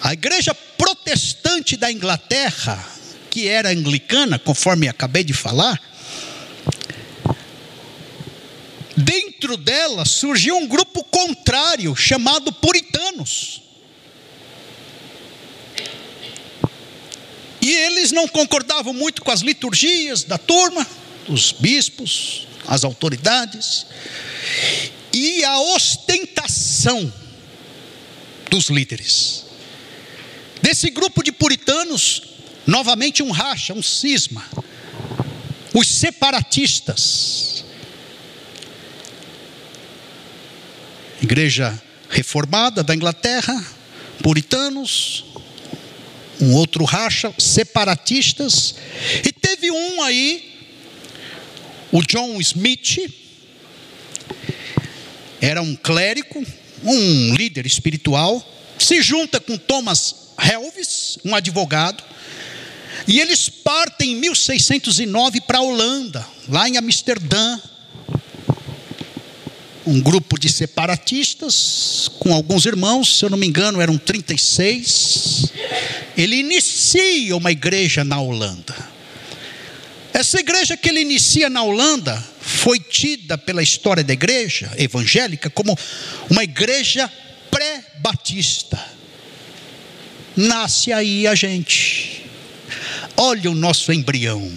[0.01, 2.81] a igreja protestante da Inglaterra,
[3.29, 5.81] que era anglicana, conforme acabei de falar,
[8.95, 13.64] dentro dela surgiu um grupo contrário chamado puritanos.
[17.65, 20.85] E eles não concordavam muito com as liturgias da turma,
[21.27, 23.87] os bispos, as autoridades
[25.11, 27.11] e a ostentação
[28.51, 29.45] dos líderes.
[30.61, 32.21] Desse grupo de puritanos,
[32.67, 34.45] novamente um racha, um cisma.
[35.73, 37.65] Os separatistas.
[41.19, 43.59] Igreja reformada da Inglaterra,
[44.21, 45.25] puritanos,
[46.41, 48.75] um outro racha, separatistas,
[49.23, 50.53] e teve um aí,
[51.91, 53.11] o John Smith,
[55.41, 56.45] era um clérigo,
[56.83, 58.43] um líder espiritual,
[58.77, 62.03] se junta com Thomas Helves, um advogado,
[63.07, 67.59] e eles partem em 1609 para a Holanda, lá em Amsterdã.
[69.85, 75.51] Um grupo de separatistas, com alguns irmãos, se eu não me engano, eram 36.
[76.17, 78.75] Ele inicia uma igreja na Holanda.
[80.13, 85.77] Essa igreja que ele inicia na Holanda foi tida pela história da igreja evangélica como
[86.29, 87.11] uma igreja
[87.51, 88.81] pré-batista.
[90.37, 92.23] Nasce aí a gente.
[93.17, 94.51] Olha o nosso embrião.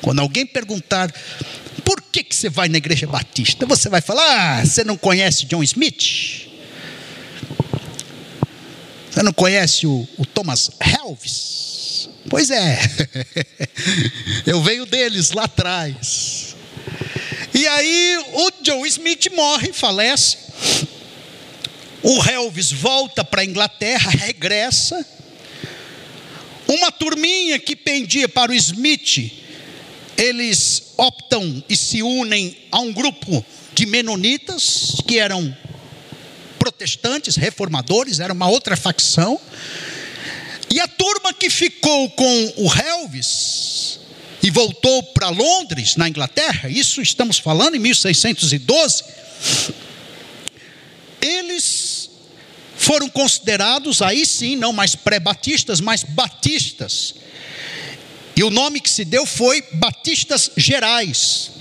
[0.00, 1.12] Quando alguém perguntar
[1.84, 5.46] por que, que você vai na igreja batista, você vai falar: ah, você não conhece
[5.46, 6.45] John Smith?
[9.16, 12.10] Você não conhece o, o Thomas Helves?
[12.28, 12.78] Pois é,
[14.46, 16.54] eu venho deles lá atrás.
[17.54, 20.36] E aí o Joe Smith morre, falece.
[22.02, 25.02] O Helvis volta para a Inglaterra, regressa.
[26.68, 29.32] Uma turminha que pendia para o Smith,
[30.18, 33.42] eles optam e se unem a um grupo
[33.74, 35.56] de menonitas, que eram
[36.66, 39.40] protestantes, reformadores, era uma outra facção.
[40.68, 44.00] E a turma que ficou com o Helvis
[44.42, 49.04] e voltou para Londres, na Inglaterra, isso estamos falando em 1612,
[51.20, 52.10] eles
[52.76, 57.14] foram considerados, aí sim, não mais pré-batistas, mas batistas.
[58.34, 61.52] E o nome que se deu foi Batistas Gerais.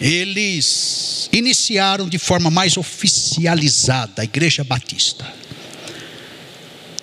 [0.00, 5.26] Eles iniciaram de forma mais oficializada a Igreja Batista.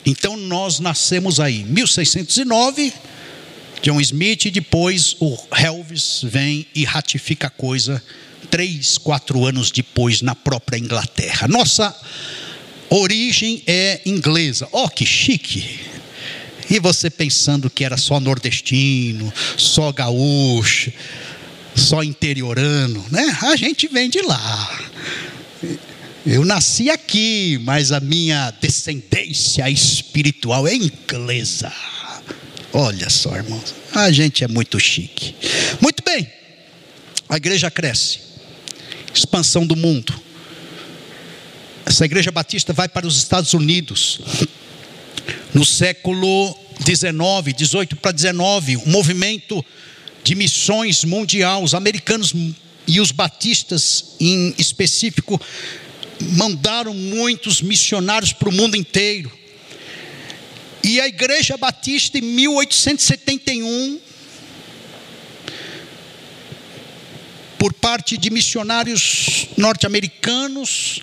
[0.05, 2.93] Então nós nascemos aí, 1609,
[3.81, 8.01] John Smith, e depois o Helvis vem e ratifica a coisa
[8.49, 11.47] três, quatro anos depois na própria Inglaterra.
[11.47, 11.93] Nossa
[12.89, 14.67] origem é inglesa.
[14.71, 15.79] Oh, que chique!
[16.69, 20.91] E você pensando que era só nordestino, só gaúcho,
[21.75, 23.37] só interiorano, né?
[23.41, 24.79] A gente vem de lá.
[26.25, 31.71] Eu nasci aqui, mas a minha descendência espiritual é inglesa.
[32.73, 35.35] Olha só, irmãos, a gente é muito chique.
[35.79, 36.27] Muito bem,
[37.29, 38.19] a igreja cresce,
[39.13, 40.13] expansão do mundo.
[41.85, 44.19] Essa igreja batista vai para os Estados Unidos.
[45.53, 49.63] No século 19, 18 para 19, um movimento
[50.25, 52.33] de missões mundial, os americanos
[52.87, 55.39] e os batistas em específico
[56.19, 59.31] mandaram muitos missionários para o mundo inteiro.
[60.83, 63.99] E a Igreja Batista, em 1871,
[67.59, 71.01] por parte de missionários norte-americanos,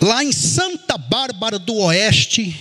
[0.00, 2.56] lá em Santa Bárbara do Oeste,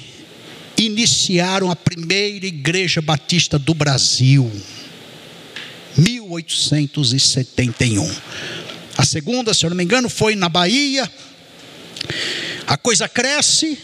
[0.78, 4.51] iniciaram a primeira Igreja Batista do Brasil.
[5.98, 8.10] 1871.
[8.98, 11.10] A segunda, se eu não me engano, foi na Bahia,
[12.68, 13.78] a coisa cresce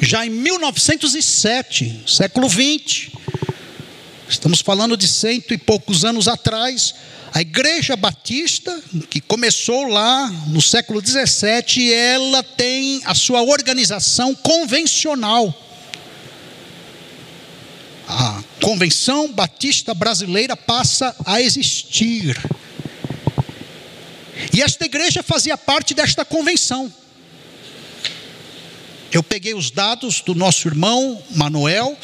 [0.00, 3.12] já em 1907, século 20.
[4.28, 6.94] Estamos falando de cento e poucos anos atrás.
[7.32, 8.80] A Igreja Batista,
[9.10, 15.67] que começou lá no século 17, ela tem a sua organização convencional.
[18.10, 22.40] A Convenção Batista Brasileira passa a existir.
[24.50, 26.90] E esta igreja fazia parte desta convenção.
[29.12, 31.98] Eu peguei os dados do nosso irmão Manuel,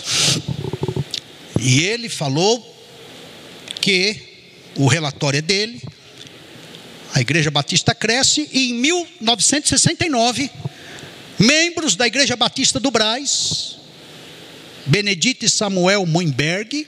[1.59, 2.62] e ele falou
[3.80, 4.16] que
[4.76, 5.82] o relatório é dele,
[7.14, 10.50] a Igreja Batista cresce, e em 1969,
[11.38, 13.78] membros da Igreja Batista do Braz,
[14.87, 16.87] Benedito e Samuel Moenberg,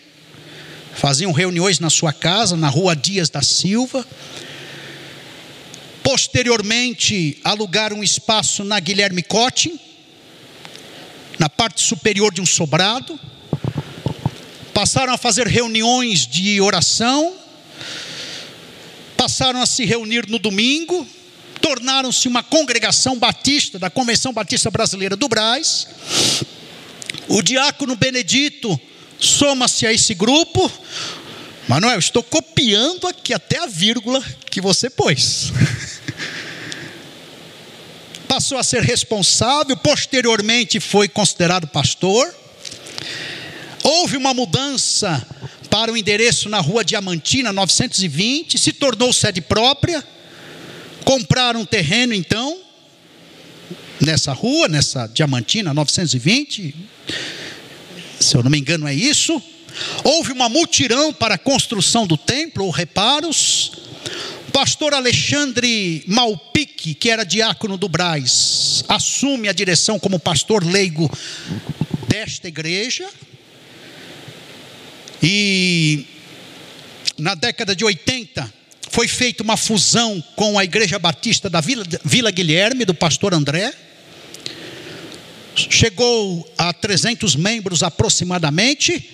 [0.94, 4.06] faziam reuniões na sua casa, na rua Dias da Silva,
[6.02, 9.80] posteriormente alugaram um espaço na Guilherme Cote,
[11.38, 13.18] na parte superior de um sobrado,
[14.74, 17.34] passaram a fazer reuniões de oração,
[19.16, 21.06] passaram a se reunir no domingo,
[21.62, 25.86] tornaram-se uma congregação batista da Convenção Batista Brasileira do Braz.
[27.28, 28.80] O diácono Benedito
[29.18, 30.70] soma-se a esse grupo.
[31.68, 35.52] Manuel, estou copiando aqui até a vírgula que você pôs.
[38.36, 42.34] passou a ser responsável, posteriormente foi considerado pastor.
[43.82, 45.26] Houve uma mudança
[45.70, 50.06] para o endereço na rua Diamantina 920, se tornou sede própria.
[51.02, 52.60] Compraram um terreno então,
[54.00, 56.74] nessa rua, nessa Diamantina 920,
[58.20, 59.42] se eu não me engano é isso.
[60.04, 63.72] Houve uma mutirão para a construção do templo ou reparos
[64.56, 71.10] pastor Alexandre Malpique, que era diácono do Braz, assume a direção como pastor leigo
[72.08, 73.06] desta igreja.
[75.22, 76.06] E
[77.18, 78.50] na década de 80
[78.96, 83.70] foi feita uma fusão com a Igreja Batista da Vila, Vila Guilherme, do pastor André.
[85.54, 89.06] Chegou a 300 membros aproximadamente.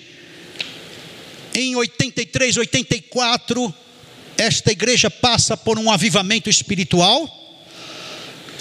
[1.53, 3.73] Em 83, 84,
[4.37, 7.29] esta igreja passa por um avivamento espiritual.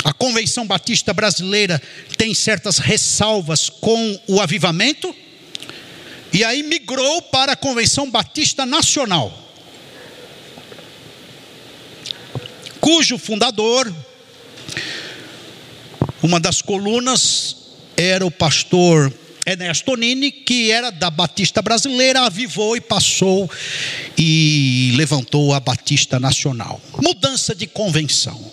[0.02, 1.80] A Convenção Batista Brasileira
[2.18, 5.14] tem certas ressalvas com o avivamento.
[6.32, 9.51] E aí migrou para a Convenção Batista Nacional.
[12.82, 13.94] Cujo fundador,
[16.20, 17.56] uma das colunas,
[17.96, 19.14] era o pastor
[19.46, 23.48] Ernesto Nini, que era da Batista Brasileira, avivou e passou
[24.18, 26.80] e levantou a Batista Nacional.
[27.00, 28.52] Mudança de convenção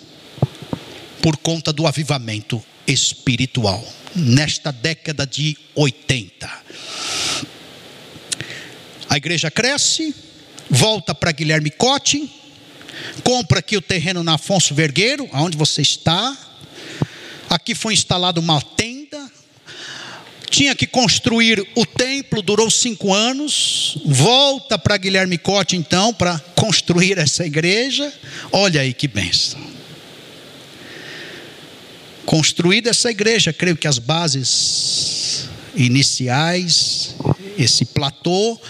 [1.20, 6.48] por conta do avivamento espiritual nesta década de 80.
[9.08, 10.14] A igreja cresce,
[10.70, 12.30] volta para Guilherme Cote,
[13.22, 16.36] compra aqui o terreno na Afonso Vergueiro, aonde você está.
[17.48, 19.30] Aqui foi instalada uma tenda.
[20.48, 23.98] Tinha que construir o templo, durou cinco anos.
[24.04, 28.12] Volta para Guilherme Cote, então, para construir essa igreja.
[28.50, 29.60] Olha aí que bênção.
[32.26, 37.14] Construída essa igreja, creio que as bases iniciais,
[37.56, 38.60] esse platô,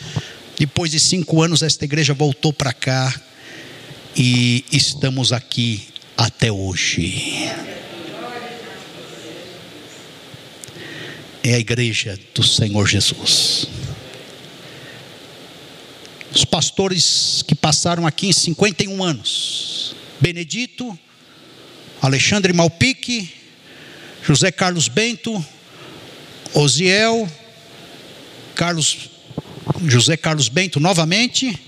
[0.58, 3.14] depois de cinco anos, esta igreja voltou para cá
[4.16, 5.86] e estamos aqui
[6.16, 7.50] até hoje.
[11.42, 13.66] É a igreja do Senhor Jesus.
[16.34, 20.98] Os pastores que passaram aqui em 51 anos: Benedito,
[22.02, 23.32] Alexandre Malpique,
[24.22, 25.44] José Carlos Bento,
[26.52, 27.28] Osiel,
[28.54, 29.10] Carlos,
[29.86, 31.58] José Carlos Bento novamente,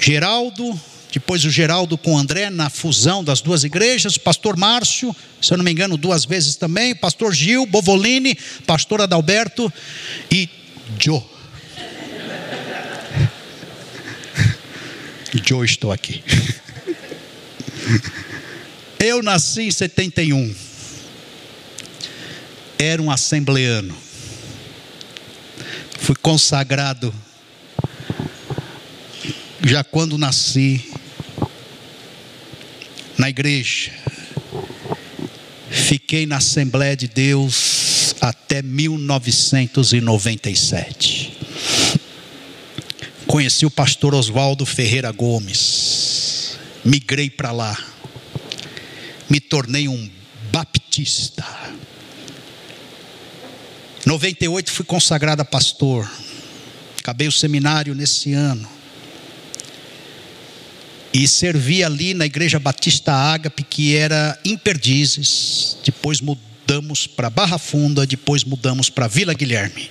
[0.00, 0.78] Geraldo,
[1.14, 5.56] depois o Geraldo com o André na fusão das duas igrejas, pastor Márcio, se eu
[5.56, 8.36] não me engano, duas vezes também, pastor Gil, Bovolini,
[8.66, 9.72] pastor Adalberto
[10.28, 10.48] e
[10.98, 11.22] Joe.
[15.46, 16.22] Joe, estou aqui.
[18.98, 20.52] Eu nasci em 71
[22.76, 23.96] era um assembleano.
[26.00, 27.14] Fui consagrado
[29.62, 30.92] já quando nasci
[33.18, 33.92] na igreja.
[35.70, 41.32] Fiquei na Assembleia de Deus até 1997.
[43.26, 46.56] Conheci o pastor Oswaldo Ferreira Gomes.
[46.84, 47.76] Migrei para lá.
[49.28, 50.08] Me tornei um
[50.52, 51.44] baptista
[54.06, 56.10] 98 fui consagrado a pastor.
[56.98, 58.68] Acabei o seminário nesse ano.
[61.14, 65.76] E servi ali na Igreja Batista Ágape, que era em Perdizes.
[65.84, 69.88] Depois mudamos para Barra Funda, depois mudamos para Vila Guilherme.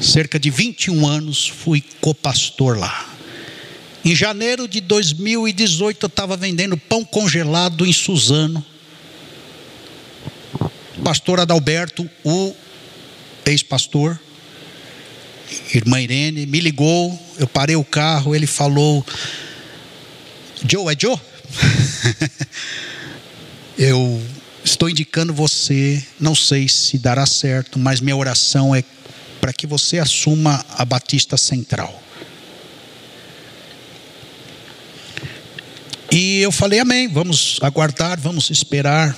[0.00, 3.14] Cerca de 21 anos fui copastor lá.
[4.04, 8.64] Em janeiro de 2018 eu estava vendendo pão congelado em Suzano.
[11.04, 12.52] Pastor Adalberto, o
[13.46, 14.18] ex-pastor,
[15.72, 19.06] irmã Irene, me ligou, eu parei o carro, ele falou:
[20.66, 21.20] Joe, é Joe?
[23.78, 24.22] eu
[24.64, 28.82] estou indicando você, não sei se dará certo, mas minha oração é
[29.42, 32.02] para que você assuma a Batista Central.
[36.10, 39.14] E eu falei, amém, vamos aguardar, vamos esperar.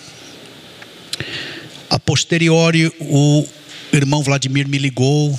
[1.88, 3.46] A posteriori, o
[3.92, 5.38] irmão Vladimir me ligou,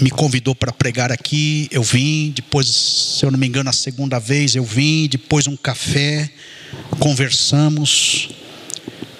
[0.00, 4.18] me convidou para pregar aqui, eu vim, depois, se eu não me engano, a segunda
[4.18, 6.30] vez eu vim, depois um café,
[6.98, 8.28] conversamos,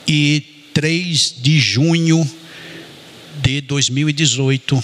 [0.06, 2.28] e 3 de junho
[3.42, 4.82] de 2018,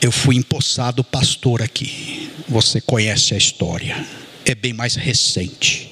[0.00, 2.30] eu fui empossado pastor aqui.
[2.48, 4.06] Você conhece a história,
[4.44, 5.90] é bem mais recente.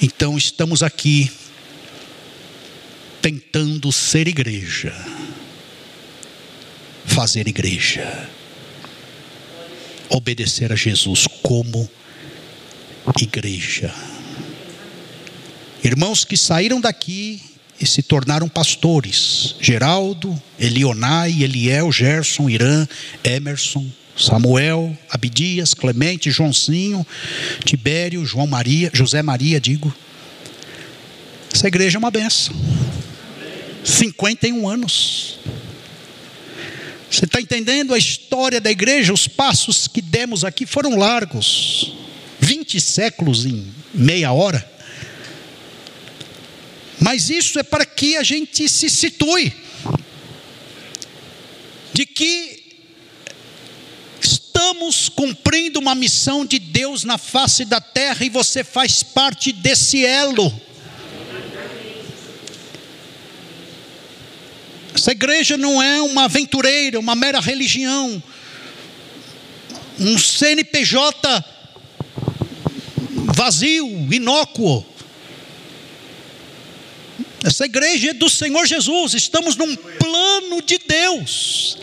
[0.00, 1.30] Então, estamos aqui
[3.20, 4.94] tentando ser igreja,
[7.10, 8.28] fazer igreja,
[10.08, 11.88] obedecer a Jesus como
[13.20, 13.92] igreja.
[15.82, 17.42] Irmãos que saíram daqui
[17.80, 22.86] e se tornaram pastores: Geraldo, Elionai, Eliel, Gerson, Irã,
[23.24, 23.86] Emerson,
[24.16, 27.04] Samuel, Abidias, Clemente, Joãozinho,
[27.64, 29.92] Tibério, João Maria, José Maria, digo.
[31.52, 32.54] Essa igreja é uma benção.
[33.84, 35.40] 51 anos.
[37.10, 39.12] Você está entendendo a história da igreja?
[39.12, 41.92] Os passos que demos aqui foram largos
[42.38, 44.64] 20 séculos em meia hora.
[47.00, 49.52] Mas isso é para que a gente se situe
[51.92, 52.62] de que
[54.22, 60.04] estamos cumprindo uma missão de Deus na face da terra e você faz parte desse
[60.04, 60.69] elo.
[65.00, 68.22] Essa igreja não é uma aventureira, uma mera religião,
[69.98, 71.42] um CNPJ
[73.34, 74.84] vazio, inócuo.
[77.42, 81.78] Essa igreja é do Senhor Jesus, estamos num plano de Deus.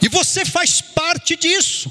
[0.00, 1.90] E você faz parte disso.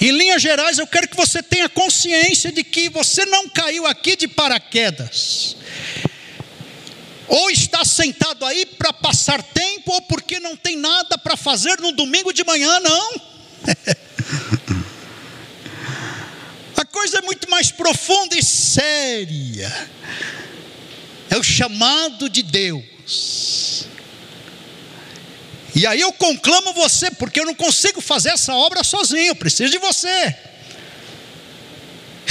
[0.00, 4.16] Em linhas gerais, eu quero que você tenha consciência de que você não caiu aqui
[4.16, 5.56] de paraquedas.
[7.28, 11.92] Ou está sentado aí para passar tempo, ou porque não tem nada para fazer no
[11.92, 13.10] domingo de manhã, não.
[16.78, 19.90] A coisa é muito mais profunda e séria.
[21.28, 23.84] É o chamado de Deus.
[25.74, 29.70] E aí eu conclamo você, porque eu não consigo fazer essa obra sozinho, eu preciso
[29.70, 30.36] de você.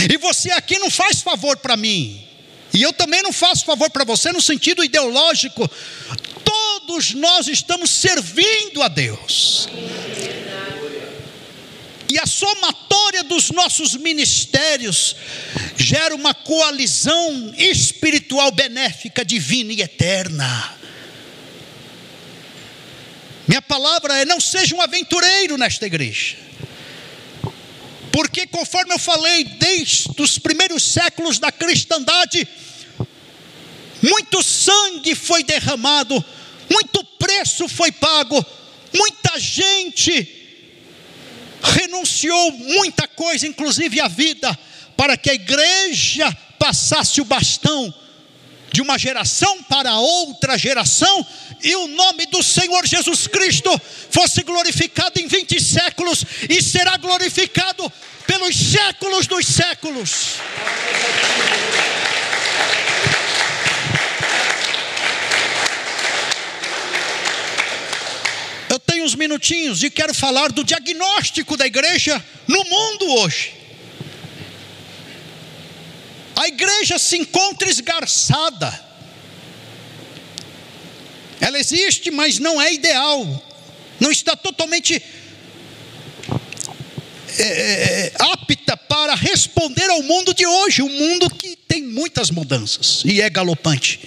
[0.10, 2.26] E você aqui não faz favor para mim,
[2.74, 5.70] e eu também não faço favor para você no sentido ideológico.
[6.44, 9.68] Todos nós estamos servindo a Deus.
[12.12, 15.16] E a somatória dos nossos ministérios
[15.78, 20.79] gera uma coalizão espiritual benéfica, divina e eterna.
[23.50, 26.38] Minha palavra é: não seja um aventureiro nesta igreja.
[28.12, 32.48] Porque, conforme eu falei, desde os primeiros séculos da cristandade,
[34.04, 36.24] muito sangue foi derramado,
[36.70, 38.46] muito preço foi pago,
[38.94, 40.36] muita gente
[41.64, 44.58] renunciou muita coisa, inclusive a vida,
[44.96, 47.92] para que a igreja passasse o bastão
[48.72, 51.26] de uma geração para outra geração,
[51.64, 53.70] e o nome do Senhor Jesus Cristo
[54.10, 57.92] fosse glorificado em 20 séculos e será glorificado
[58.26, 60.36] pelos séculos dos séculos.
[68.70, 73.56] Eu tenho uns minutinhos e quero falar do diagnóstico da igreja no mundo hoje.
[76.36, 78.89] A igreja se encontra esgarçada.
[81.40, 83.44] Ela existe, mas não é ideal.
[84.00, 85.02] Não está totalmente
[87.38, 93.02] é, é, apta para responder ao mundo de hoje, um mundo que tem muitas mudanças
[93.06, 94.00] e é galopante.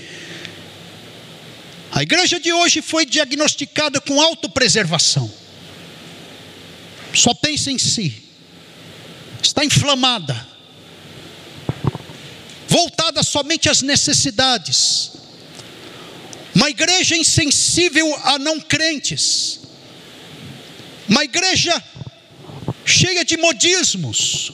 [1.90, 5.32] A igreja de hoje foi diagnosticada com autopreservação.
[7.14, 8.22] Só pensa em si.
[9.42, 10.52] Está inflamada
[12.72, 15.12] voltada somente às necessidades.
[16.54, 19.60] Uma igreja insensível a não crentes.
[21.08, 21.82] Uma igreja
[22.84, 24.52] cheia de modismos,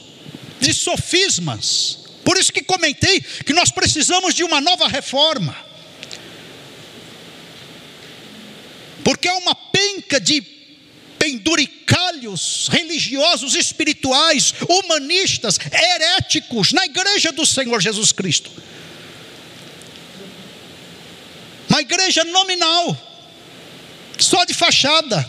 [0.61, 1.99] de sofismas.
[2.24, 5.57] Por isso que comentei que nós precisamos de uma nova reforma.
[9.03, 10.40] Porque é uma penca de
[11.18, 18.51] penduricalhos religiosos, espirituais, humanistas, heréticos na igreja do Senhor Jesus Cristo.
[21.79, 22.99] Uma igreja nominal,
[24.18, 25.24] só de fachada.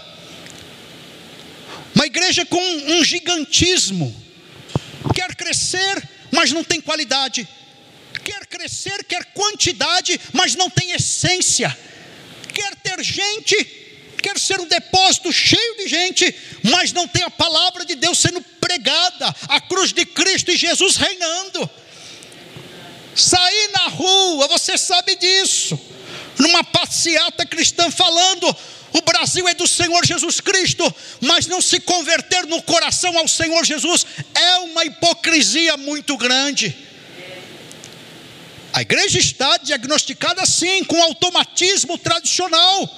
[1.93, 4.09] Uma igreja com um gigantismo.
[5.13, 7.47] Quer crescer, mas não tem qualidade.
[8.23, 11.77] Quer crescer, quer quantidade, mas não tem essência.
[12.51, 13.55] Quer ter gente,
[14.19, 16.33] quer ser um depósito cheio de gente,
[16.63, 20.95] mas não tem a palavra de Deus sendo pregada, a cruz de Cristo e Jesus
[20.95, 21.69] reinando.
[23.15, 25.79] Sair na rua, você sabe disso,
[26.39, 28.55] numa passeata cristã falando,
[28.93, 30.83] o Brasil é do Senhor Jesus Cristo,
[31.21, 36.75] mas não se converter no coração ao Senhor Jesus é uma hipocrisia muito grande.
[38.73, 42.89] A igreja está diagnosticada assim, com automatismo tradicional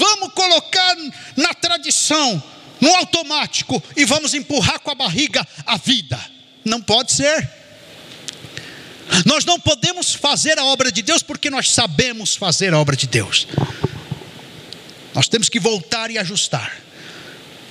[0.00, 0.96] Vamos colocar
[1.36, 2.42] na tradição,
[2.80, 6.18] no automático, e vamos empurrar com a barriga a vida.
[6.64, 7.59] Não pode ser.
[9.24, 13.06] Nós não podemos fazer a obra de Deus porque nós sabemos fazer a obra de
[13.06, 13.46] Deus.
[15.14, 16.80] Nós temos que voltar e ajustar.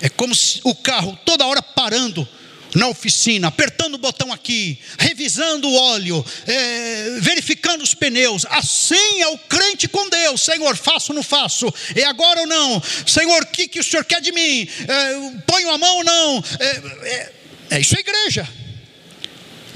[0.01, 0.33] É como
[0.63, 2.27] o carro toda hora parando
[2.75, 8.45] na oficina, apertando o botão aqui, revisando o óleo, é, verificando os pneus.
[8.49, 11.73] Assim é o crente com Deus: Senhor, faço ou não faço?
[11.95, 12.81] É agora ou não?
[13.05, 14.67] Senhor, o que, que o Senhor quer de mim?
[14.87, 16.43] É, ponho a mão ou não?
[16.59, 17.33] É, é,
[17.71, 18.47] é isso a igreja.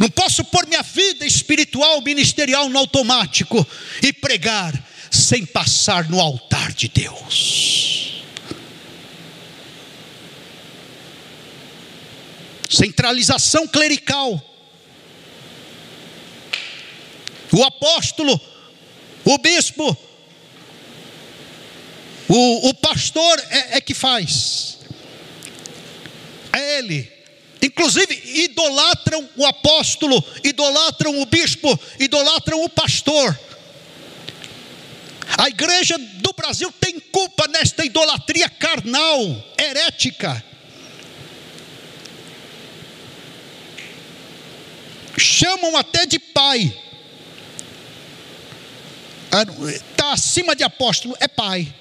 [0.03, 3.65] Não posso pôr minha vida espiritual, ministerial no automático
[4.01, 4.73] e pregar
[5.09, 8.21] sem passar no altar de Deus.
[12.69, 14.43] centralização clerical.
[17.53, 18.41] O apóstolo,
[19.23, 19.95] o bispo,
[22.27, 24.79] o, o pastor é, é que faz.
[26.51, 27.12] ele.
[27.63, 33.39] Inclusive, idolatram o apóstolo, idolatram o bispo, idolatram o pastor.
[35.37, 39.17] A igreja do Brasil tem culpa nesta idolatria carnal,
[39.57, 40.43] herética.
[45.17, 46.77] Chamam até de pai.
[49.73, 51.73] Está acima de apóstolo, é pai.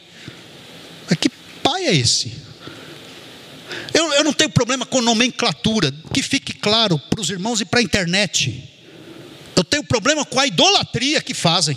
[1.20, 1.28] Que
[1.60, 2.41] pai é esse?
[4.22, 7.80] Eu, eu não tenho problema com nomenclatura, que fique claro para os irmãos e para
[7.80, 8.70] a internet.
[9.56, 11.76] Eu tenho problema com a idolatria que fazem.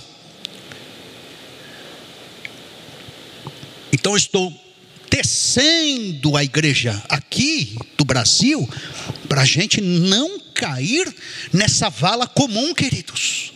[3.92, 4.54] Então estou
[5.10, 8.70] tecendo a igreja aqui do Brasil
[9.28, 11.12] para a gente não cair
[11.52, 13.54] nessa vala comum, queridos.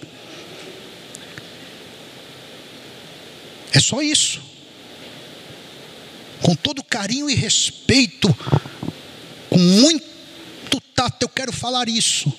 [3.71, 4.41] É só isso.
[6.41, 8.35] Com todo carinho e respeito,
[9.49, 12.31] com muito tato, eu quero falar isso.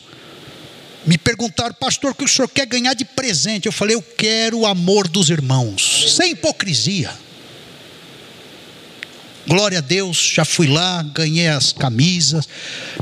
[1.07, 3.67] Me perguntaram, pastor, o que o senhor quer ganhar de presente?
[3.67, 7.11] Eu falei, eu quero o amor dos irmãos, sem hipocrisia.
[9.47, 12.47] Glória a Deus, já fui lá, ganhei as camisas,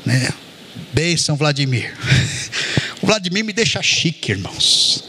[0.06, 0.30] né?
[0.92, 1.94] Beição, Vladimir.
[3.00, 5.04] O Vladimir me deixa chique, irmãos.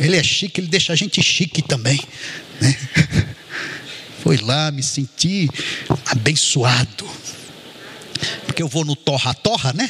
[0.00, 2.00] Ele é chique, ele deixa a gente chique também.
[2.60, 2.76] Né?
[4.24, 5.48] Fui lá, me senti
[6.06, 7.08] abençoado.
[8.60, 9.88] Porque eu vou no torra-torra, né?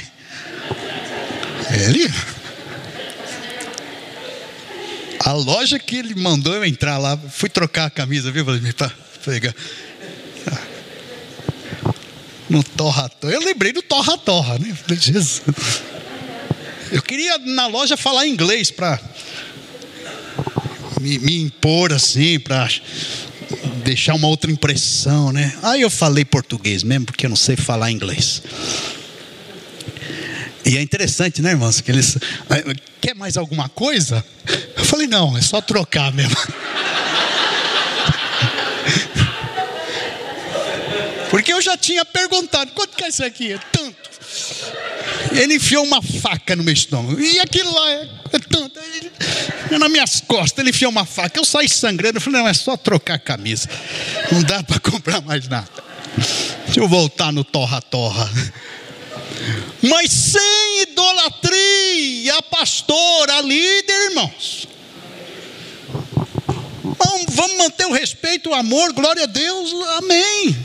[1.70, 2.08] Ele.
[5.18, 8.74] A loja que ele mandou eu entrar lá, fui trocar a camisa, viu, Vladimir?
[8.74, 8.92] Para
[9.24, 9.54] pegar
[12.48, 13.32] no torra-torra.
[13.32, 14.76] Eu lembrei do torra-torra, né?
[14.88, 15.42] Jesus.
[16.92, 19.00] Eu queria na loja falar inglês para
[21.00, 22.68] me, me, impor assim, para
[23.84, 25.52] deixar uma outra impressão, né?
[25.62, 28.42] Aí eu falei português mesmo, porque eu não sei falar inglês.
[30.64, 31.80] E é interessante, né, irmãos?
[31.80, 32.16] Que eles.
[33.00, 34.24] Quer mais alguma coisa?
[34.76, 36.36] Eu falei, não, é só trocar mesmo.
[41.30, 43.52] Porque eu já tinha perguntado: quanto que é isso aqui?
[43.52, 43.96] É tanto.
[45.32, 47.20] Ele enfiou uma faca no meu estômago.
[47.20, 48.78] E aquilo lá é, é tanto.
[48.78, 49.10] Ele,
[49.78, 51.38] nas minhas costas, ele enfiou uma faca.
[51.38, 52.18] Eu saí sangrando.
[52.18, 53.68] Eu falei: não, é só trocar a camisa.
[54.32, 55.68] Não dá para comprar mais nada.
[56.64, 58.30] Deixa eu voltar no torra-torra.
[59.82, 64.68] Mas sem idolatria, pastora, líder, irmãos.
[67.28, 70.56] Vamos manter o respeito, o amor, glória a Deus, amém.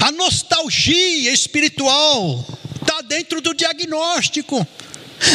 [0.00, 2.44] A nostalgia espiritual
[2.80, 4.66] está dentro do diagnóstico.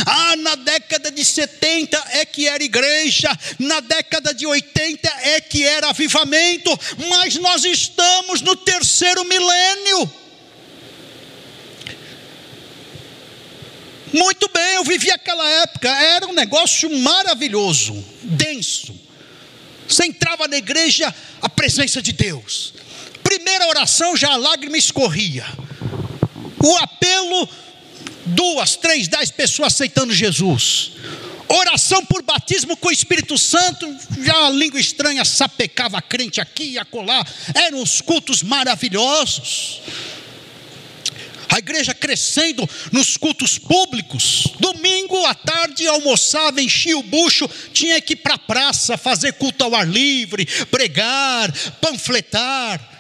[0.06, 3.30] Ah, na década de 70 é que era igreja,
[3.60, 6.78] na década de 80 é que era avivamento,
[7.10, 10.12] mas nós estamos no terceiro milênio.
[14.14, 18.96] Muito bem, eu vivi aquela época, era um negócio maravilhoso, denso.
[19.88, 22.74] Você entrava na igreja, a presença de Deus
[23.28, 25.46] primeira oração já a lágrima escorria.
[26.64, 27.50] O apelo,
[28.28, 30.92] duas, três, dez pessoas aceitando Jesus.
[31.50, 33.88] Oração por batismo com o Espírito Santo,
[34.22, 37.26] já a língua estranha sapecava a crente aqui e acolá.
[37.56, 39.82] Eram os cultos maravilhosos.
[41.50, 44.48] A igreja crescendo nos cultos públicos.
[44.60, 49.64] Domingo à tarde almoçava, enchia o bucho, tinha que ir para a praça fazer culto
[49.64, 51.50] ao ar livre, pregar,
[51.80, 52.97] panfletar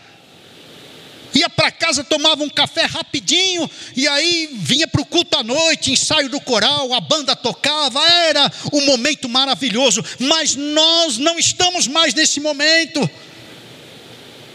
[1.33, 5.91] ia para casa, tomava um café rapidinho, e aí vinha para o culto à noite,
[5.91, 12.13] ensaio do coral, a banda tocava, era um momento maravilhoso, mas nós não estamos mais
[12.13, 13.09] nesse momento.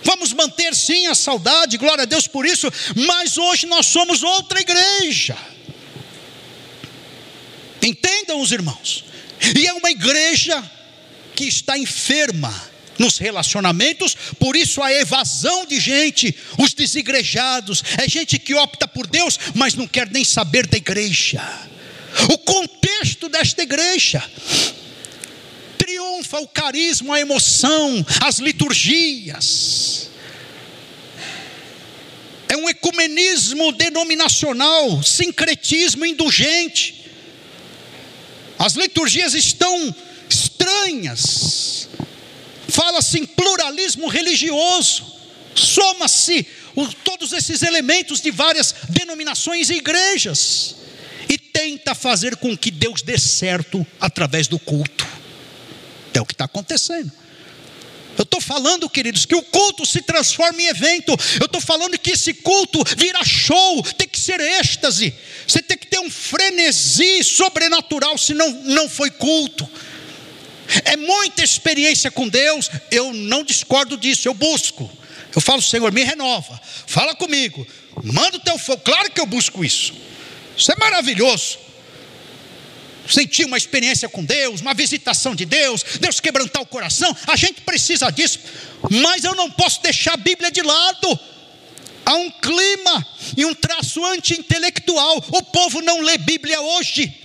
[0.05, 4.61] Vamos manter sim a saudade, glória a Deus por isso, mas hoje nós somos outra
[4.61, 5.37] igreja.
[7.81, 9.05] Entendam os irmãos,
[9.57, 10.63] e é uma igreja
[11.35, 18.39] que está enferma nos relacionamentos, por isso a evasão de gente, os desigrejados, é gente
[18.39, 21.43] que opta por Deus, mas não quer nem saber da igreja.
[22.31, 24.23] O contexto desta igreja
[25.79, 30.11] triunfa o carisma, a emoção, as liturgias.
[32.49, 37.11] É um ecumenismo denominacional, sincretismo indulgente.
[38.59, 39.95] As liturgias estão
[40.29, 41.89] estranhas,
[42.73, 45.05] fala-se em pluralismo religioso,
[45.55, 46.47] soma-se
[47.05, 50.77] todos esses elementos de várias denominações e igrejas,
[51.29, 55.07] e tenta fazer com que Deus dê certo através do culto.
[56.15, 57.13] É o que está acontecendo.
[58.17, 61.13] Eu estou falando, queridos, que o culto se transforma em evento.
[61.41, 65.15] Eu estou falando que esse culto vira show, tem que ser êxtase.
[65.47, 69.69] Você tem que ter um frenesi sobrenatural, senão não foi culto.
[70.85, 74.91] É muita experiência com Deus, eu não discordo disso, eu busco.
[75.35, 77.67] Eu falo, Senhor, me renova, fala comigo,
[78.03, 78.83] manda o teu fogo.
[78.83, 79.95] Claro que eu busco isso.
[80.57, 81.59] Isso é maravilhoso
[83.09, 87.61] sentir uma experiência com Deus, uma visitação de Deus, Deus quebrantar o coração, a gente
[87.63, 88.39] precisa disso,
[88.91, 91.19] mas eu não posso deixar a Bíblia de lado.
[92.05, 93.07] Há um clima
[93.37, 95.25] e um traço anti-intelectual.
[95.29, 97.22] O povo não lê Bíblia hoje.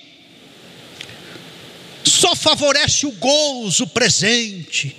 [2.17, 4.97] Só favorece o gozo presente,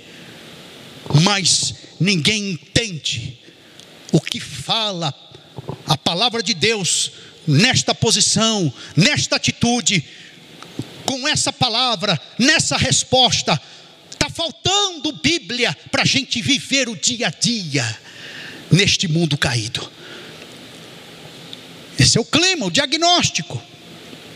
[1.21, 3.37] mas ninguém entende
[4.13, 5.13] o que fala
[5.85, 7.11] a palavra de Deus
[7.45, 10.01] nesta posição, nesta atitude,
[11.03, 13.61] com essa palavra, nessa resposta.
[14.09, 17.99] Está faltando Bíblia para a gente viver o dia a dia
[18.71, 19.91] neste mundo caído.
[21.99, 23.61] Esse é o clima, o diagnóstico.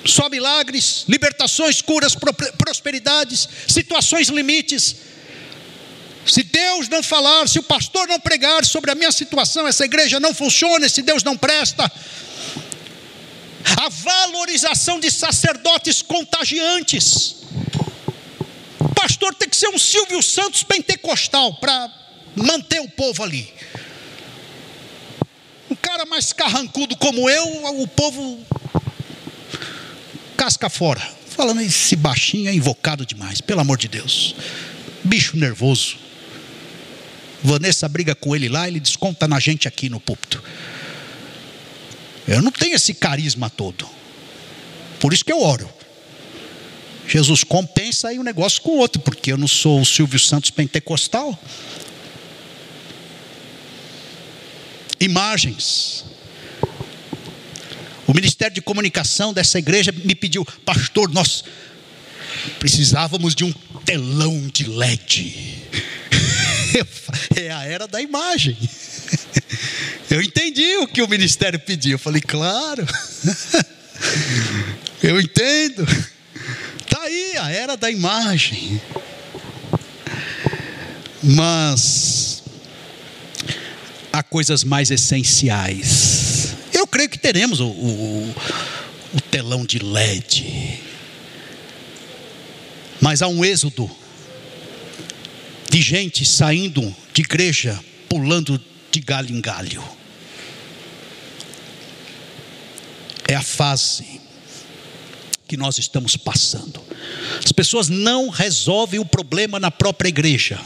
[0.06, 2.16] Só milagres, libertações, curas,
[2.58, 4.96] prosperidades, situações limites.
[6.26, 10.20] Se Deus não falar, se o pastor não pregar sobre a minha situação, essa igreja
[10.20, 11.92] não funciona, esse Deus não presta
[13.66, 17.36] a valorização de sacerdotes contagiantes.
[18.80, 21.92] O pastor tem que ser um Silvio Santos pentecostal para
[22.36, 23.54] manter o povo ali.
[25.70, 28.46] Um cara mais carrancudo como eu, o povo
[30.34, 31.02] casca fora.
[31.28, 34.36] Falando esse baixinho é invocado demais, pelo amor de Deus.
[35.04, 35.98] Bicho nervoso.
[37.44, 40.42] Vanessa briga com ele lá, ele desconta na gente aqui no púlpito.
[42.28, 43.88] Eu não tenho esse carisma todo.
[45.00, 45.70] Por isso que eu oro.
[47.08, 50.50] Jesus compensa aí um negócio com o outro, porque eu não sou o Silvio Santos
[50.52, 51.38] pentecostal.
[55.00, 56.06] Imagens.
[58.14, 61.44] O Ministério de Comunicação dessa igreja me pediu, pastor, nós
[62.60, 63.52] precisávamos de um
[63.84, 65.64] telão de LED.
[67.36, 68.56] é a era da imagem.
[70.12, 71.94] Eu entendi o que o ministério pediu.
[71.94, 72.86] Eu falei, claro.
[75.02, 75.84] Eu entendo.
[76.82, 78.80] Está aí a era da imagem.
[81.24, 82.44] Mas
[84.12, 86.23] há coisas mais essenciais.
[86.94, 88.36] Creio que teremos o, o,
[89.16, 90.80] o telão de LED.
[93.02, 93.90] Mas há um êxodo
[95.72, 99.84] de gente saindo de igreja, pulando de galho em galho.
[103.28, 104.22] é a fase
[105.48, 106.80] que nós estamos passando.
[107.44, 110.62] As pessoas não resolvem o problema na própria igreja,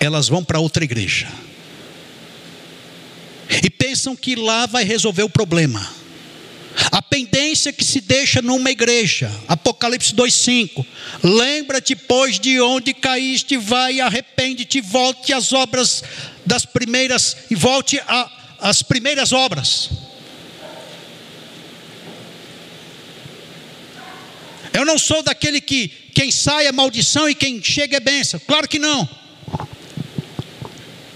[0.00, 1.28] elas vão para outra igreja
[3.92, 5.86] pensam que lá vai resolver o problema.
[6.90, 10.86] A pendência que se deixa numa igreja, Apocalipse 2,5:
[11.22, 16.02] Lembra-te, pois, de onde caíste, vai, arrepende-te, volte às obras
[16.46, 18.00] das primeiras, e volte
[18.58, 19.90] às primeiras obras.
[24.72, 28.40] Eu não sou daquele que quem sai é maldição e quem chega é bênção.
[28.46, 29.06] Claro que não.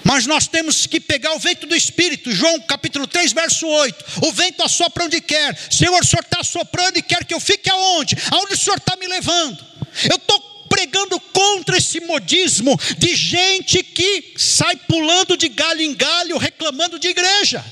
[0.07, 4.05] Mas nós temos que pegar o vento do Espírito, João capítulo 3, verso 8.
[4.23, 5.59] O vento assopra onde quer.
[5.69, 8.17] Senhor, o Senhor está soprando e quer que eu fique aonde?
[8.31, 9.67] Aonde o Senhor está me levando?
[10.09, 16.39] Eu estou pregando contra esse modismo de gente que sai pulando de galho em galho,
[16.39, 17.65] reclamando de igreja.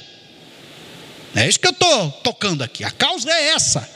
[1.36, 2.82] É isso que eu estou tocando aqui.
[2.82, 3.88] A causa é essa.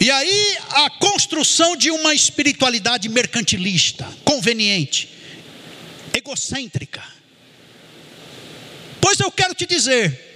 [0.00, 5.10] E aí a construção de uma espiritualidade mercantilista, conveniente,
[6.16, 7.02] egocêntrica.
[8.98, 10.28] Pois eu quero te dizer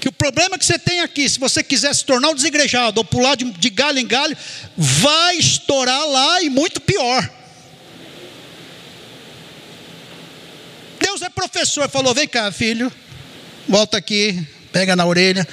[0.00, 3.04] que o problema que você tem aqui, se você quiser se tornar um desigrejado ou
[3.04, 4.36] pular de, de galho em galho,
[4.74, 7.30] vai estourar lá e muito pior.
[10.98, 12.90] Deus é professor, falou: vem cá, filho,
[13.68, 15.46] volta aqui, pega na orelha.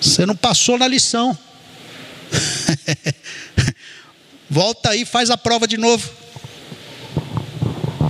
[0.00, 1.36] Você não passou na lição.
[4.48, 6.08] Volta aí, faz a prova de novo.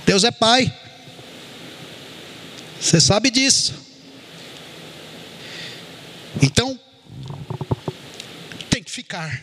[0.04, 0.72] Deus é Pai.
[2.80, 3.74] Você sabe disso.
[6.40, 6.78] Então,
[8.68, 9.42] tem que ficar.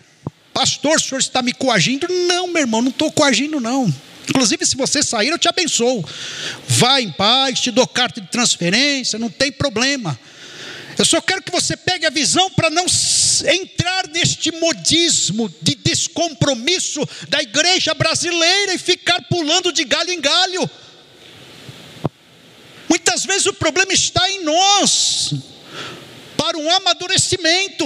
[0.54, 2.08] Pastor, o senhor está me coagindo?
[2.28, 3.94] Não, meu irmão, não estou coagindo, não.
[4.28, 6.06] Inclusive, se você sair, eu te abençoo.
[6.68, 10.20] Vai em paz, te dou carta de transferência, não tem problema.
[11.00, 12.86] Eu só quero que você pegue a visão para não
[13.54, 20.70] entrar neste modismo de descompromisso da igreja brasileira e ficar pulando de galho em galho.
[22.90, 25.36] Muitas vezes o problema está em nós,
[26.36, 27.86] para um amadurecimento,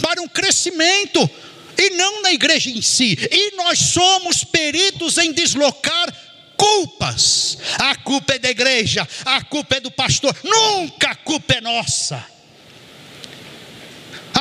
[0.00, 1.28] para um crescimento,
[1.76, 3.18] e não na igreja em si.
[3.30, 6.10] E nós somos peritos em deslocar
[6.56, 7.58] culpas.
[7.78, 12.32] A culpa é da igreja, a culpa é do pastor, nunca a culpa é nossa.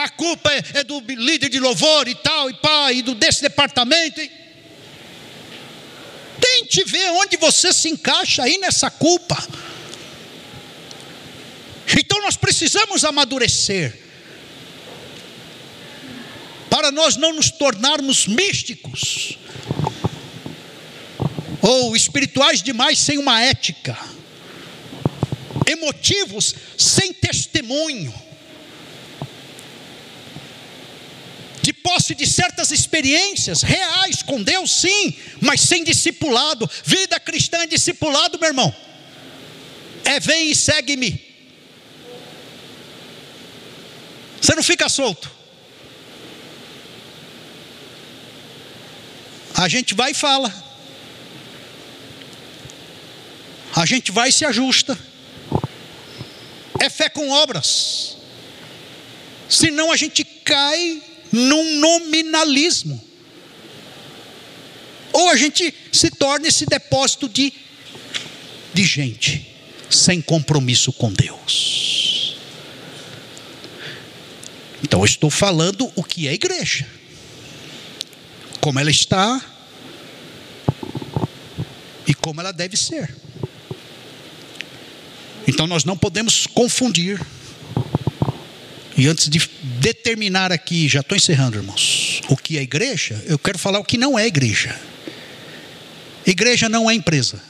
[0.03, 3.41] A culpa é, é do líder de louvor e tal, e pá, e do desse
[3.41, 4.19] departamento.
[4.19, 4.29] E...
[6.41, 9.41] Tente ver onde você se encaixa aí nessa culpa.
[11.97, 13.97] Então nós precisamos amadurecer
[16.69, 19.37] para nós não nos tornarmos místicos
[21.61, 23.97] ou espirituais demais sem uma ética,
[25.65, 28.13] emotivos sem testemunho,
[31.63, 36.69] de posse de certas experiências reais com Deus, sim, mas sem discipulado.
[36.83, 38.75] Vida cristã é discipulado, meu irmão.
[40.03, 41.23] É vem e segue-me.
[44.41, 45.31] Você não fica solto.
[49.55, 50.53] A gente vai e fala.
[53.73, 54.99] A gente vai e se ajusta.
[56.77, 58.17] É fé com obras.
[59.47, 63.03] Senão a gente cai num nominalismo.
[65.11, 67.51] Ou a gente se torna esse depósito de,
[68.73, 69.53] de gente,
[69.89, 72.37] sem compromisso com Deus.
[74.81, 76.87] Então eu estou falando o que é igreja
[78.63, 79.41] como ela está
[82.07, 83.13] e como ela deve ser.
[85.45, 87.19] Então nós não podemos confundir.
[88.95, 89.39] E antes de
[89.79, 93.97] determinar aqui, já estou encerrando, irmãos, o que é igreja, eu quero falar o que
[93.97, 94.79] não é igreja.
[96.25, 97.41] Igreja não é empresa,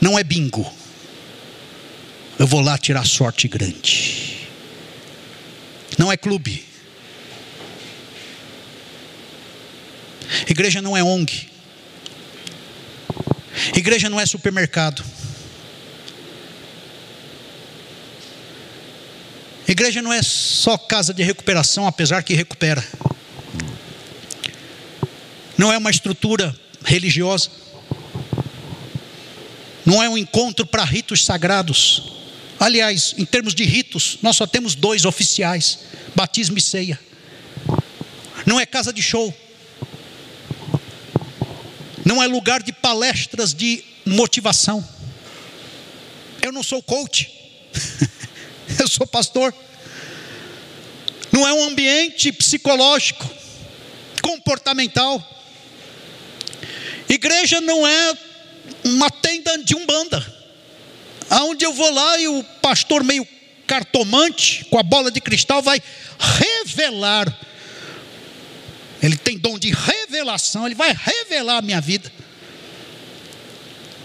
[0.00, 0.72] não é bingo.
[2.38, 4.48] Eu vou lá tirar sorte grande.
[5.98, 6.64] Não é clube.
[10.48, 11.48] Igreja não é ONG.
[13.76, 15.04] Igreja não é supermercado.
[19.72, 22.84] Igreja não é só casa de recuperação, apesar que recupera.
[25.58, 26.54] Não é uma estrutura
[26.84, 27.50] religiosa.
[29.84, 32.12] Não é um encontro para ritos sagrados.
[32.60, 35.80] Aliás, em termos de ritos, nós só temos dois oficiais:
[36.14, 36.98] batismo e ceia.
[38.46, 39.34] Não é casa de show
[42.04, 44.86] não é lugar de palestras de motivação.
[46.40, 47.30] Eu não sou coach,
[49.02, 49.54] sou pastor.
[51.32, 53.28] Não é um ambiente psicológico,
[54.20, 55.22] comportamental.
[57.08, 58.14] Igreja não é
[58.84, 60.24] uma tenda de umbanda,
[61.28, 63.26] aonde eu vou lá e o pastor meio
[63.66, 65.82] cartomante, com a bola de cristal, vai
[66.18, 67.38] revelar
[69.02, 72.12] ele tem dom de revelação, ele vai revelar a minha vida.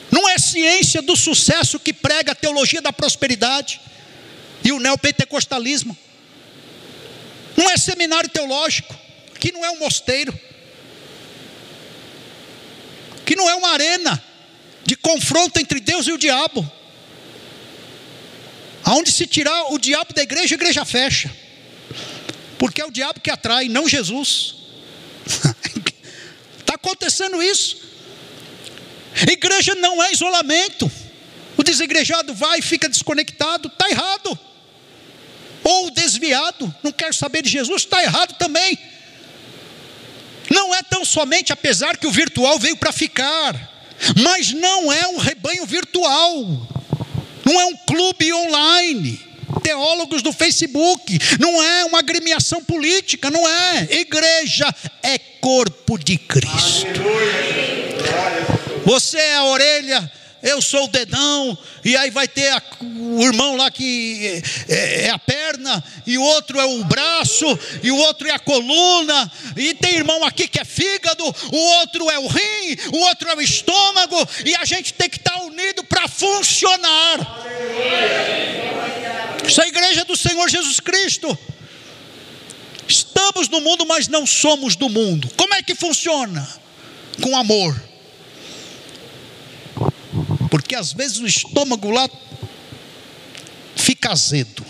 [0.09, 3.79] Não é ciência do sucesso que prega a teologia da prosperidade
[4.63, 5.97] e o neopentecostalismo.
[7.55, 8.95] Não é seminário teológico,
[9.39, 10.37] que não é um mosteiro,
[13.25, 14.23] que não é uma arena
[14.85, 16.71] de confronto entre Deus e o diabo.
[18.83, 21.29] Aonde se tirar o diabo da igreja, a igreja fecha.
[22.57, 24.55] Porque é o diabo que atrai, não Jesus.
[26.59, 27.77] Está acontecendo isso.
[29.29, 30.89] Igreja não é isolamento.
[31.57, 34.39] O desigrejado vai e fica desconectado, está errado.
[35.63, 38.77] Ou desviado, não quer saber de Jesus, está errado também.
[40.49, 43.53] Não é tão somente, apesar que o virtual veio para ficar,
[44.15, 46.45] mas não é um rebanho virtual,
[47.43, 49.27] não é um clube online
[49.67, 53.87] teólogos do Facebook, não é uma agremiação política, não é.
[53.91, 54.73] Igreja
[55.03, 57.01] é corpo de Cristo.
[58.85, 60.11] Você é a orelha,
[60.47, 65.09] eu sou o dedão, e aí vai ter a, o irmão lá que é, é,
[65.09, 67.45] a perna, e o outro é o braço,
[67.83, 72.09] e o outro é a coluna, e tem irmão aqui que é fígado, o outro
[72.09, 75.83] é o rim, o outro é o estômago, e a gente tem que estar unido
[75.83, 77.45] para funcionar.
[79.45, 81.37] Isso é a igreja do Senhor Jesus Cristo.
[82.87, 85.29] Estamos no mundo, mas não somos do mundo.
[85.35, 86.47] Como é que funciona?
[87.21, 87.75] Com amor.
[90.49, 92.09] Porque às vezes o estômago lá
[93.75, 94.65] fica azedo.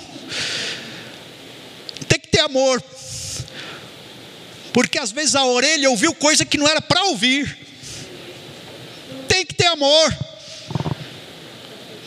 [2.08, 2.84] Tem que ter amor.
[4.74, 7.58] Porque às vezes a orelha ouviu coisa que não era para ouvir.
[9.28, 10.18] Tem que ter amor.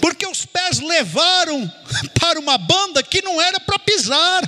[0.00, 1.70] Porque os pés levaram
[2.18, 4.42] para uma banda que não era para pisar.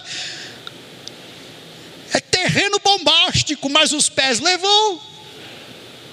[2.12, 5.02] É terreno bombástico, mas os pés levou.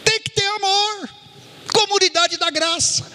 [0.03, 1.18] Tem que ter amor.
[1.79, 3.09] Comunidade da graça.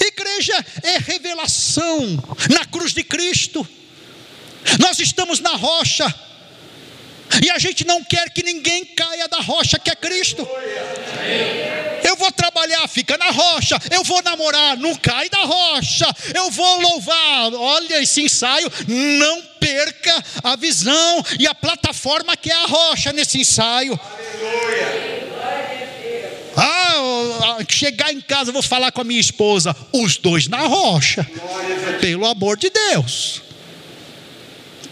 [0.00, 0.54] Igreja
[0.84, 2.16] é revelação
[2.48, 3.66] na cruz de Cristo.
[4.78, 6.06] Nós estamos na rocha
[7.44, 10.46] e a gente não quer que ninguém caia da rocha que é Cristo.
[12.04, 13.76] Eu vou trabalhar, fica na rocha.
[13.90, 16.06] Eu vou namorar, não cai da rocha.
[16.32, 22.54] Eu vou louvar, olha esse ensaio, não perca a visão e a plataforma que é
[22.54, 23.98] a rocha nesse ensaio.
[24.00, 25.11] Ah,
[27.68, 31.26] chegar em casa, vou falar com a minha esposa, os dois na rocha,
[32.00, 33.42] pelo amor de Deus.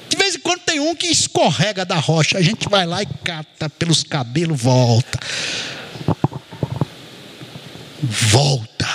[0.08, 3.06] De vez em quando tem um que escorrega da rocha, a gente vai lá e
[3.24, 5.18] cata pelos cabelos, volta.
[8.02, 8.88] Volta.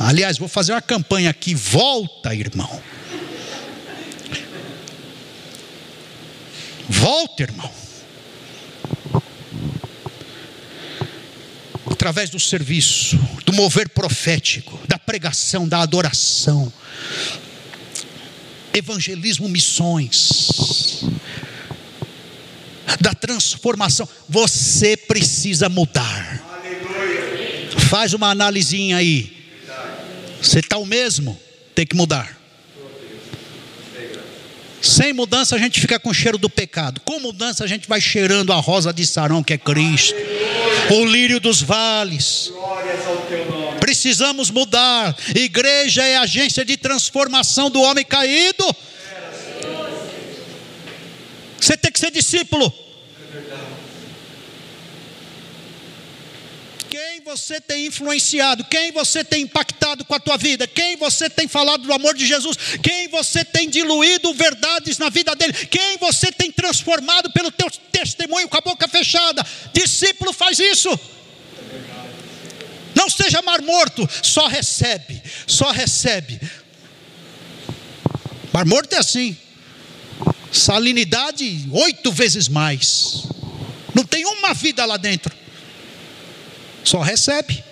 [0.00, 2.82] Aliás, vou fazer uma campanha aqui, volta, irmão.
[6.88, 7.70] Volta, irmão.
[11.98, 16.72] Através do serviço, do mover profético, da pregação, da adoração,
[18.72, 21.02] evangelismo, missões,
[23.00, 24.08] da transformação.
[24.28, 26.40] Você precisa mudar.
[27.90, 29.36] Faz uma analisinha aí.
[30.40, 31.36] Você está o mesmo?
[31.74, 32.38] Tem que mudar.
[34.80, 37.00] Sem mudança a gente fica com o cheiro do pecado.
[37.00, 40.14] Com mudança a gente vai cheirando a rosa de Sarão, que é Cristo.
[40.90, 42.52] O lírio dos vales.
[43.80, 45.16] Precisamos mudar.
[45.34, 48.64] Igreja é agência de transformação do homem caído.
[51.60, 52.72] Você tem que ser discípulo.
[52.72, 53.77] Quem
[57.28, 61.82] você tem influenciado, quem você tem impactado com a tua vida, quem você tem falado
[61.82, 66.50] do amor de Jesus, quem você tem diluído verdades na vida dele, quem você tem
[66.50, 69.44] transformado pelo teu testemunho com a boca fechada.
[69.74, 70.88] Discípulo faz isso.
[72.94, 76.40] Não seja mar morto, só recebe, só recebe.
[78.54, 79.36] Mar morto é assim.
[80.50, 83.24] Salinidade oito vezes mais.
[83.94, 85.37] Não tem uma vida lá dentro.
[86.88, 87.62] Só recebe.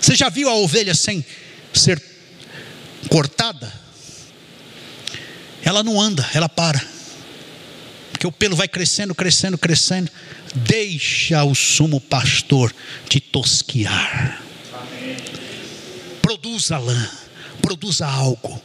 [0.00, 1.22] Você já viu a ovelha sem
[1.74, 2.02] ser
[3.10, 3.70] cortada?
[5.62, 6.82] Ela não anda, ela para.
[8.10, 10.10] Porque o pelo vai crescendo, crescendo, crescendo.
[10.54, 12.74] Deixa o sumo pastor
[13.06, 14.42] te tosquiar.
[16.22, 17.10] Produza lã,
[17.60, 18.62] produza algo.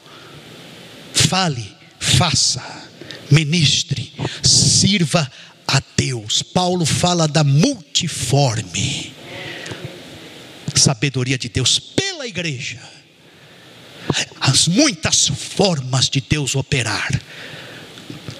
[1.13, 2.87] Fale, faça,
[3.29, 5.29] ministre, sirva
[5.67, 6.41] a Deus.
[6.41, 9.13] Paulo fala da multiforme
[10.75, 12.79] sabedoria de Deus pela igreja.
[14.39, 17.21] As muitas formas de Deus operar.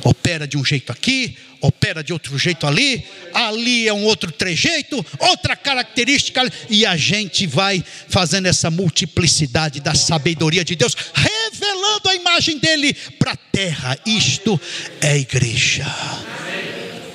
[0.04, 5.04] Opera de um jeito aqui, opera de outro jeito ali, ali é um outro trejeito,
[5.18, 12.16] outra característica, e a gente vai fazendo essa multiplicidade da sabedoria de Deus, revelando a
[12.16, 13.98] imagem dele para a terra.
[14.06, 14.60] Isto
[15.00, 15.86] é igreja.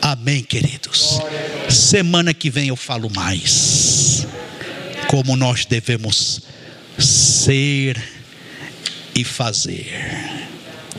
[0.00, 1.18] Amém, queridos.
[1.68, 4.07] Semana que vem eu falo mais
[5.08, 6.42] como nós devemos
[6.98, 8.00] ser
[9.14, 9.90] e fazer.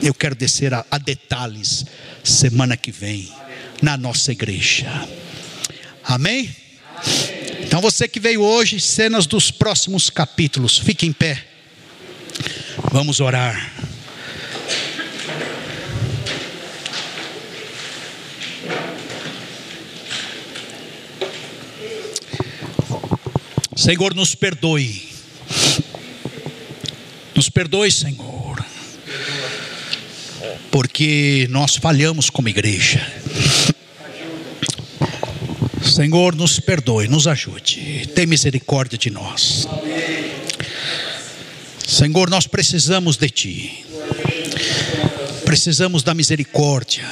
[0.02, 1.86] Eu quero descer a, a detalhes
[2.24, 3.32] semana que vem
[3.82, 5.08] na nossa igreja.
[6.04, 6.54] Amém?
[7.62, 11.46] Então você que veio hoje, cenas dos próximos capítulos, fique em pé.
[12.92, 13.89] Vamos orar.
[23.80, 25.08] Senhor, nos perdoe.
[27.34, 28.62] Nos perdoe, Senhor.
[30.70, 33.02] Porque nós falhamos como igreja.
[35.82, 38.06] Senhor, nos perdoe, nos ajude.
[38.14, 39.66] Tem misericórdia de nós.
[41.88, 43.86] Senhor, nós precisamos de Ti.
[45.46, 47.08] Precisamos da misericórdia,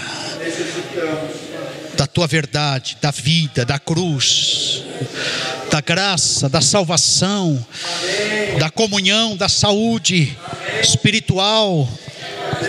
[1.97, 4.83] da Tua verdade, da vida, da cruz
[5.69, 7.63] da graça, da salvação,
[8.57, 10.35] da comunhão, da saúde
[10.81, 11.87] espiritual,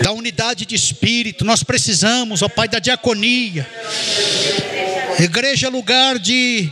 [0.03, 1.45] da unidade de espírito.
[1.45, 3.67] Nós precisamos, ó Pai, da diaconia.
[5.19, 6.71] Igreja é lugar de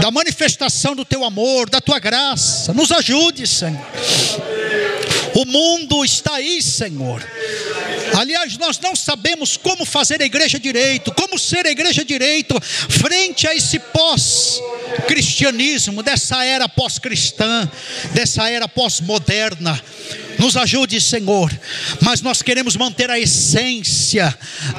[0.00, 2.72] da manifestação do teu amor, da tua graça.
[2.72, 3.80] Nos ajude, Senhor.
[5.34, 7.24] O mundo está aí, Senhor.
[8.16, 13.46] Aliás, nós não sabemos como fazer a igreja direito, como ser a igreja direito frente
[13.46, 17.70] a esse pós-cristianismo, dessa era pós-cristã,
[18.12, 19.80] dessa era pós-moderna.
[20.38, 21.50] Nos ajude, Senhor.
[22.00, 24.36] Mas nós queremos manter a essência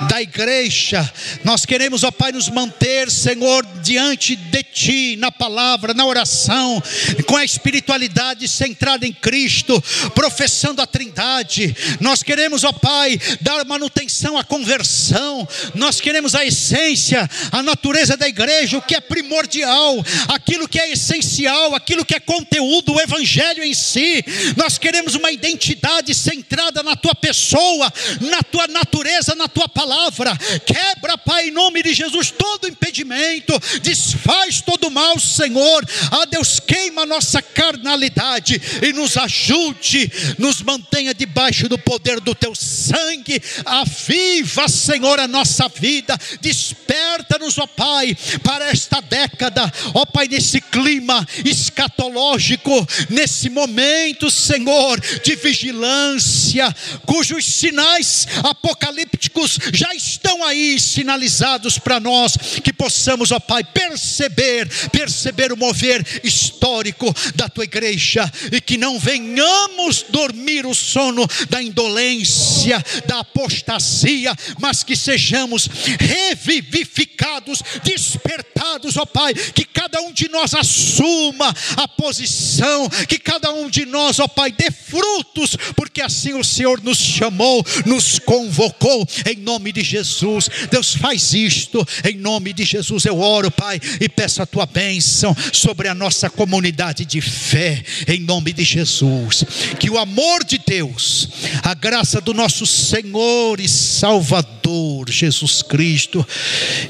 [0.09, 1.11] da igreja.
[1.43, 6.81] Nós queremos, ó Pai, nos manter, Senhor, diante de Ti, na palavra, na oração,
[7.25, 9.81] com a espiritualidade centrada em Cristo,
[10.15, 11.75] professando a Trindade.
[11.99, 15.47] Nós queremos, ó Pai, dar manutenção à conversão.
[15.75, 20.91] Nós queremos a essência, a natureza da igreja, o que é primordial, aquilo que é
[20.91, 24.23] essencial, aquilo que é conteúdo, o Evangelho em si.
[24.55, 30.37] Nós queremos uma identidade identidade centrada na tua pessoa, na tua natureza, na tua palavra.
[30.65, 35.85] Quebra, Pai, em nome de Jesus, todo impedimento, desfaz todo mal, Senhor.
[36.11, 42.35] Ah, Deus, queima a nossa carnalidade e nos ajude, nos mantenha debaixo do poder do
[42.35, 43.41] teu sangue.
[43.65, 46.17] Aviva, Senhor, a nossa vida.
[46.41, 55.35] Desperta-nos, ó Pai, para esta década, ó Pai, nesse clima escatológico, nesse momento, Senhor, de
[55.41, 56.73] vigilância,
[57.05, 65.51] cujos sinais apocalípticos já estão aí sinalizados para nós, que possamos, ó Pai, perceber, perceber
[65.51, 72.83] o mover histórico da tua igreja e que não venhamos dormir o sono da indolência,
[73.07, 75.67] da apostasia, mas que sejamos
[75.99, 83.69] revivificados, despertados, ó Pai, que cada um de nós assuma a posição, que cada um
[83.69, 89.07] de nós, ó Pai, dê fruto frutos, porque assim o Senhor nos chamou, nos convocou,
[89.29, 90.49] em nome de Jesus.
[90.69, 93.05] Deus faz isto, em nome de Jesus.
[93.05, 98.19] Eu oro, Pai, e peço a tua bênção sobre a nossa comunidade de fé, em
[98.19, 99.43] nome de Jesus.
[99.79, 101.29] Que o amor de Deus,
[101.63, 106.25] a graça do nosso Senhor e Salvador Jesus Cristo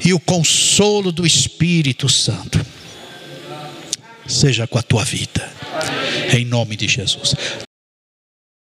[0.04, 2.64] e o consolo do Espírito Santo
[4.26, 5.50] seja com a tua vida,
[6.32, 7.34] em nome de Jesus.